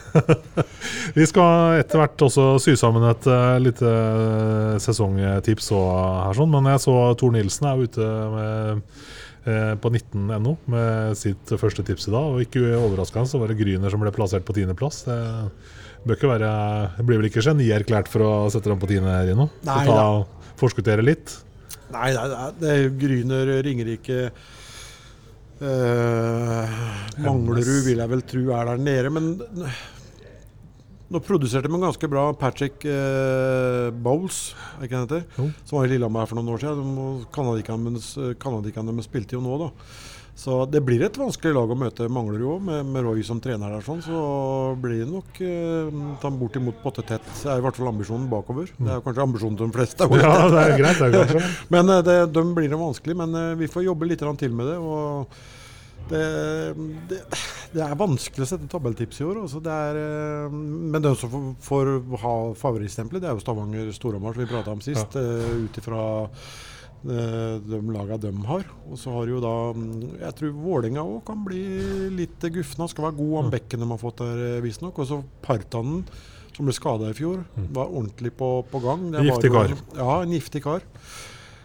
[1.18, 5.86] Vi skal etter hvert også sy sammen et uh, lite eh, sesongtips og,
[6.26, 6.50] her, sånn.
[6.50, 8.82] men jeg så Tor Nilsen er ute med,
[9.46, 12.34] eh, på 19.no med sitt første tips i dag.
[12.34, 15.04] Og ikke overraskende så var det Gryner som ble plassert på tiendeplass.
[15.06, 15.20] Det
[16.04, 16.48] bør ikke være,
[17.06, 19.48] blir vel ikke genierklært for å sette dem på tiende, Rino?
[19.64, 20.08] Nei ta,
[20.60, 21.36] forskuttere litt.
[21.94, 24.20] Nei, nei, nei, det er Gryner, Ringerike
[25.62, 26.78] eh,
[27.22, 29.12] Manglerud vil jeg vel tro er der nede.
[29.14, 29.28] Men
[31.14, 35.24] Nå produserte de en ganske bra Patrick eh, Bowles, er ikke det heter?
[35.62, 36.86] Som var i Lillehammer her for noen år siden.
[38.40, 39.68] Canadicanene de spilte jo nå, da.
[40.34, 43.70] Så det blir et vanskelig lag å møte Mangler jo med, med Roy som trener
[43.70, 43.84] der.
[43.86, 44.18] sånn, Så
[44.82, 47.26] blir det nok eh, bortimot pottetett.
[47.38, 48.72] Det er i hvert fall ambisjonen bakover.
[48.74, 50.08] Det er kanskje ambisjonen til de fleste.
[50.24, 51.52] Ja, det er greit, det er kanskje.
[51.76, 53.18] Men eh, det, de blir det vanskelig.
[53.22, 54.78] Men eh, vi får jobbe litt til med det.
[54.82, 55.38] og
[56.04, 56.24] det,
[57.08, 57.22] det,
[57.72, 59.40] det er vanskelig å sette tabelltips i år.
[59.46, 61.54] Altså det er, eh, men den som får,
[62.10, 65.14] får ha favorittstempelet, det er jo Stavanger Storhamar, som vi prata om sist.
[65.14, 65.62] Ja.
[65.62, 66.04] Ut ifra
[67.04, 68.64] de lagene de har.
[68.88, 69.90] Og så har jo da mm,
[70.22, 71.64] Jeg tror Vålerenga òg kan bli
[72.16, 72.88] litt gufna.
[72.88, 74.98] Skal være god, om bekken de har fått der, eh, visstnok.
[75.02, 76.02] Og så Partanen,
[76.56, 79.10] som ble skada i fjor, var ordentlig på, på gang.
[79.12, 79.76] Det Giftig kar.
[79.98, 80.84] Ja, en giftig kar.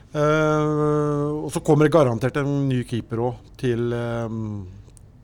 [0.10, 4.64] Uh, og så kommer det garantert en ny keeper òg til, um,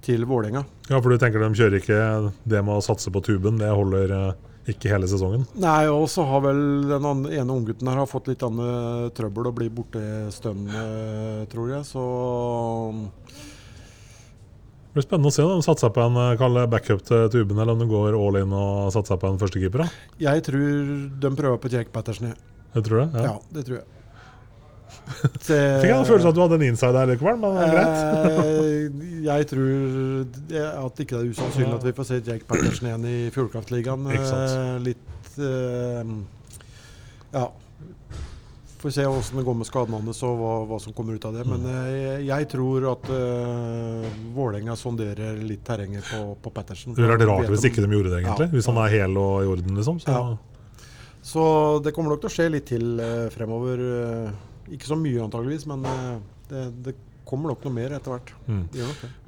[0.06, 0.62] til Vålerenga.
[0.92, 2.02] Ja, for du tenker de kjører ikke
[2.46, 5.44] det med å satse på tuben, det holder eh, ikke hele sesongen?
[5.62, 9.52] Nei, og så har vel den andre, ene unggutten her har fått litt annet trøbbel
[9.52, 10.02] og blir borte
[10.34, 11.86] stund, eh, tror jeg.
[11.86, 12.06] Så
[14.86, 17.60] Det blir spennende å se om de satser på en eh, det backup til tuben,
[17.60, 19.90] eller om de går all in og satser på en førstekeeper.
[20.20, 22.28] jeg tror de prøver på Jake Patterson.
[22.30, 22.38] jeg.
[22.76, 23.10] Jeg tror det.
[23.14, 23.24] Ja.
[23.24, 23.40] Ja.
[23.52, 23.86] det tror jeg.
[25.46, 28.00] Fikk jeg en følelse av at du hadde en inside her likevel, men greit.
[28.30, 28.88] Eh,
[29.26, 33.06] jeg tror det- at ikke det er usannsynlig at vi får se Jake Patterson igjen
[33.12, 34.08] i Fjordkraftligaen.
[34.16, 34.42] Ikke.
[34.48, 36.16] Eh, litt eh,
[37.36, 37.46] Ja.
[38.86, 41.34] Får se åssen det går med skadene hans og hva, hva som kommer ut av
[41.34, 41.46] det.
[41.50, 41.72] Men Mm.
[41.74, 44.04] jeg, jeg tror at uh,
[44.36, 46.94] Vålerenga sonderer litt terrenget på, på Patterson.
[46.94, 48.46] Det ville vært rart hvis ikke de gjorde det, egentlig.
[48.52, 48.54] Ja.
[48.54, 49.98] Hvis han er hel og i orden, liksom.
[50.04, 50.38] Så Ja.
[51.26, 53.80] Så det kommer nok til å skje litt til uh, fremover.
[53.82, 54.32] eh,
[54.72, 56.16] ikke så mye antageligvis, men eh,
[56.50, 58.32] det, det kommer nok noe mer etter hvert.
[58.46, 58.66] Mm.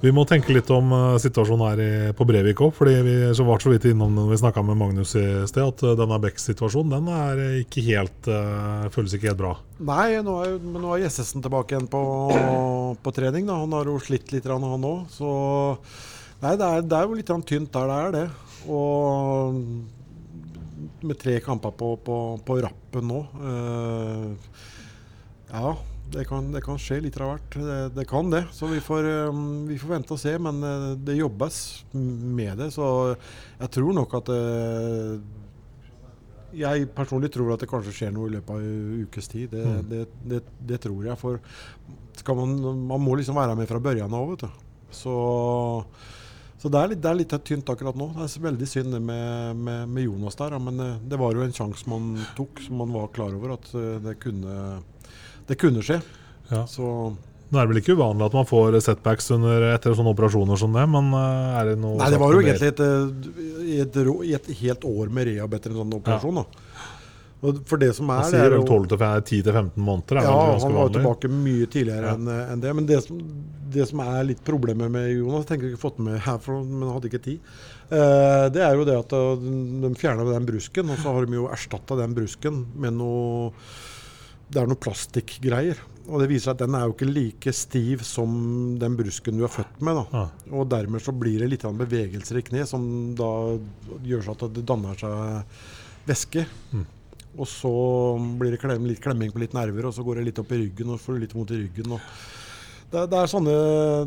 [0.04, 2.78] Vi må tenke litt om uh, situasjonen her i, på Brevik òg.
[2.86, 5.96] vi så var så vidt innom den vi snakka med Magnus i sted, at uh,
[5.98, 9.56] denne Beck-situasjonen den er ikke helt uh, føles ikke helt bra.
[9.82, 12.04] Nei, nå er, men nå er Jessesen tilbake igjen på,
[13.02, 13.50] på trening.
[13.50, 13.58] Da.
[13.66, 15.10] Han har jo slitt litt, han òg.
[15.14, 15.28] Så
[16.46, 18.28] nei, det er, det er jo litt tynt der det er, det.
[18.70, 19.58] Og
[21.02, 23.20] med tre kamper på, på, på rappen nå
[23.50, 24.52] eh,
[25.52, 25.76] Ja,
[26.12, 27.56] det kan, det kan skje litt av hvert.
[27.60, 28.46] Det, det kan det.
[28.56, 30.34] Så vi får, eh, vi får vente og se.
[30.40, 31.58] Men eh, det jobbes
[31.94, 32.70] med det.
[32.76, 32.86] Så
[33.60, 35.18] jeg tror nok at eh,
[36.58, 39.52] jeg personlig tror at det kanskje skjer noe i løpet av en ukes tid.
[39.52, 40.46] Det, Mm.
[40.68, 41.18] det, tror jeg.
[41.20, 41.40] For
[42.36, 42.56] man,
[42.88, 44.64] man må liksom være med fra børjan av, vet du.
[44.96, 45.14] Så,
[46.58, 48.08] så det, er litt, det er litt tynt akkurat nå.
[48.16, 50.56] Det er veldig synd det med, med, med Jonas der.
[50.56, 53.58] ja, Men eh, det var jo en sjanse man tok, som man var klar over
[53.60, 53.68] at
[54.08, 54.56] det kunne,
[55.48, 56.02] det kunne skje.
[56.52, 56.66] Ja.
[56.70, 57.16] Så
[57.48, 60.74] Nå er det vel ikke uvanlig at man får setbacks under, etter sånne operasjoner som
[60.76, 64.00] det, men eh, er det noe Nei, det var jo egentlig et, eh, et,
[64.36, 66.42] et helt år med rehab etter en sånn operasjon.
[66.42, 66.66] da.
[67.38, 70.20] For det som er, Man det sier er vel jo 12 til 10-15 måneder.
[70.20, 72.14] Er Ja, han var jo tilbake mye tidligere Ja.
[72.18, 72.74] enn en det.
[72.76, 73.20] Men det som,
[73.70, 76.90] det som er litt problemet med Jonas, tenker jeg ikke fått med her, for, men
[76.90, 77.40] hadde ikke tid,
[77.92, 79.36] eh, det er jo det at eh,
[79.86, 83.54] de fjerna den brusken, og så har de jo erstatta den brusken med noe
[84.48, 85.80] Det er noe plastikkgreier.
[86.08, 88.32] Og det viser seg at den er jo ikke like stiv som
[88.80, 90.00] den brusken du er født med.
[90.00, 90.28] da.
[90.56, 92.86] Og dermed så blir det litt bevegelser i kne som
[93.18, 93.32] da
[94.08, 96.46] gjør så at det danner seg væske.
[96.72, 96.86] Mm.
[97.38, 97.72] Og så
[98.40, 100.62] blir det klem, litt klemming på litt nerver, og så går det litt opp i
[100.64, 101.98] ryggen, og får litt vondt i ryggen.
[102.88, 103.56] Det, det er sånne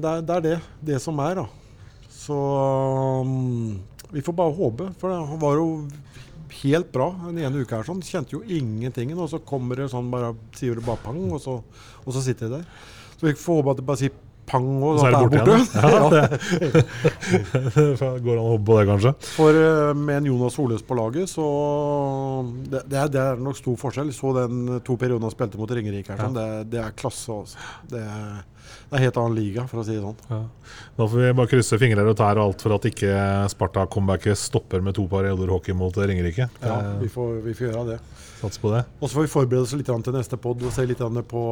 [0.00, 0.57] Det er det, er det,
[0.90, 1.46] det som er, da.
[2.11, 2.37] Så
[3.26, 3.76] um,
[4.11, 4.88] vi får bare håpe.
[4.98, 5.68] For det, var jo
[6.62, 7.86] helt bra den ene uka her.
[7.88, 9.12] sånn, Kjente jo ingenting.
[9.16, 11.60] Og så kommer det sånn bare Sier det bare pang, og så,
[12.04, 12.66] og så sitter jeg der.
[13.16, 14.18] Så vi får håpe at det bare sier
[14.50, 15.66] pang, og, Og så er det borte igjen.
[15.80, 16.24] Ja, det.
[18.26, 19.14] Går an å håpe på det, kanskje.
[19.36, 21.46] For eh, med en Jonas Soløs på laget, så
[22.66, 24.10] det, det, er, det er nok stor forskjell.
[24.16, 27.30] Så den to periodene han spilte mot Ringerike her, sånn, det, det er klasse.
[27.30, 27.56] Altså.
[27.90, 28.42] Det, er,
[28.90, 30.20] det er helt annen liga, for å si det sånn.
[30.30, 30.42] Ja.
[30.98, 33.12] Da får vi bare krysse fingrer og tær og alt for at ikke
[33.54, 36.50] Sparta-comebacket stopper med to perioder hockey mot Ringerike.
[36.60, 38.00] Ja, Eh, vi får, vi får gjøre det.
[38.40, 38.84] Sats på det.
[39.00, 41.44] Og så får vi forberede oss litt til neste pod og se litt på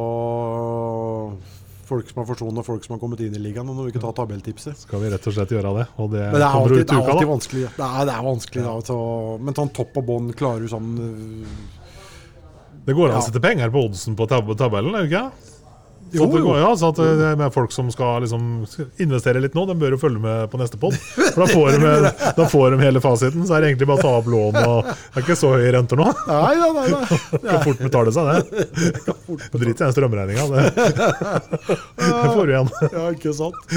[1.89, 3.67] folk som har forsvunnet og folk som har kommet inn i ligaen.
[3.69, 4.85] Og når vi ikke tar tabelltipset.
[4.85, 5.85] Skal vi rett og slett gjøre det.
[5.99, 7.65] Og det, det er alltid, det er alltid vanskelig.
[7.75, 8.97] Det er, det er vanskelig da, så,
[9.43, 11.53] Men sånn topp og bånd klarer du sånn øh,
[12.87, 15.57] Det går an å sette penger på oddsen på tab tabellen, er det ikke?
[16.09, 18.43] Så det går, ja, så at det er med folk som skal liksom
[19.01, 20.95] investere litt nå, de bør jo følge med på neste pod.
[20.97, 23.45] For da får, de, da får de hele fasiten.
[23.45, 24.57] Så er det egentlig bare å ta opp lån.
[24.63, 26.07] og Det er ikke så høye renter nå.
[26.29, 26.87] Nei, nei, nei.
[26.95, 27.19] nei.
[27.39, 28.39] Det kan fort betale seg, det.
[29.53, 30.45] Drit i den strømregninga.
[30.49, 30.63] Det.
[31.99, 32.71] det får du igjen.
[32.89, 33.59] Ja, ikke sant?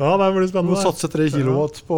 [0.00, 0.82] Ja, det blir spennende Må spennende.
[0.84, 1.96] satse tre kilowatt på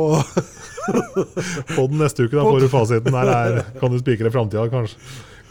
[1.77, 3.13] På den neste uke, da får du fasiten.
[3.15, 4.99] Der er, kan du spikre framtida, kanskje.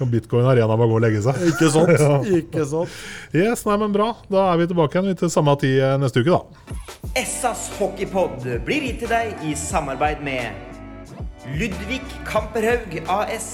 [0.02, 1.38] Kan bitcoin arena bare gå og legge seg.
[1.52, 1.92] Ikke sant?
[2.42, 3.00] Ikke sant?
[3.38, 4.12] Yes, nei, men bra.
[4.32, 6.80] Da er vi tilbake igjen til samme tid eh, neste uke, da.
[7.22, 13.52] Essas hockeypod blir gitt til deg i samarbeid med Ludvig Kamperhaug AS.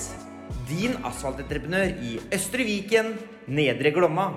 [0.67, 3.17] Din asfaltentreprenør i Østre Viken,
[3.47, 4.31] Nedre Glomma.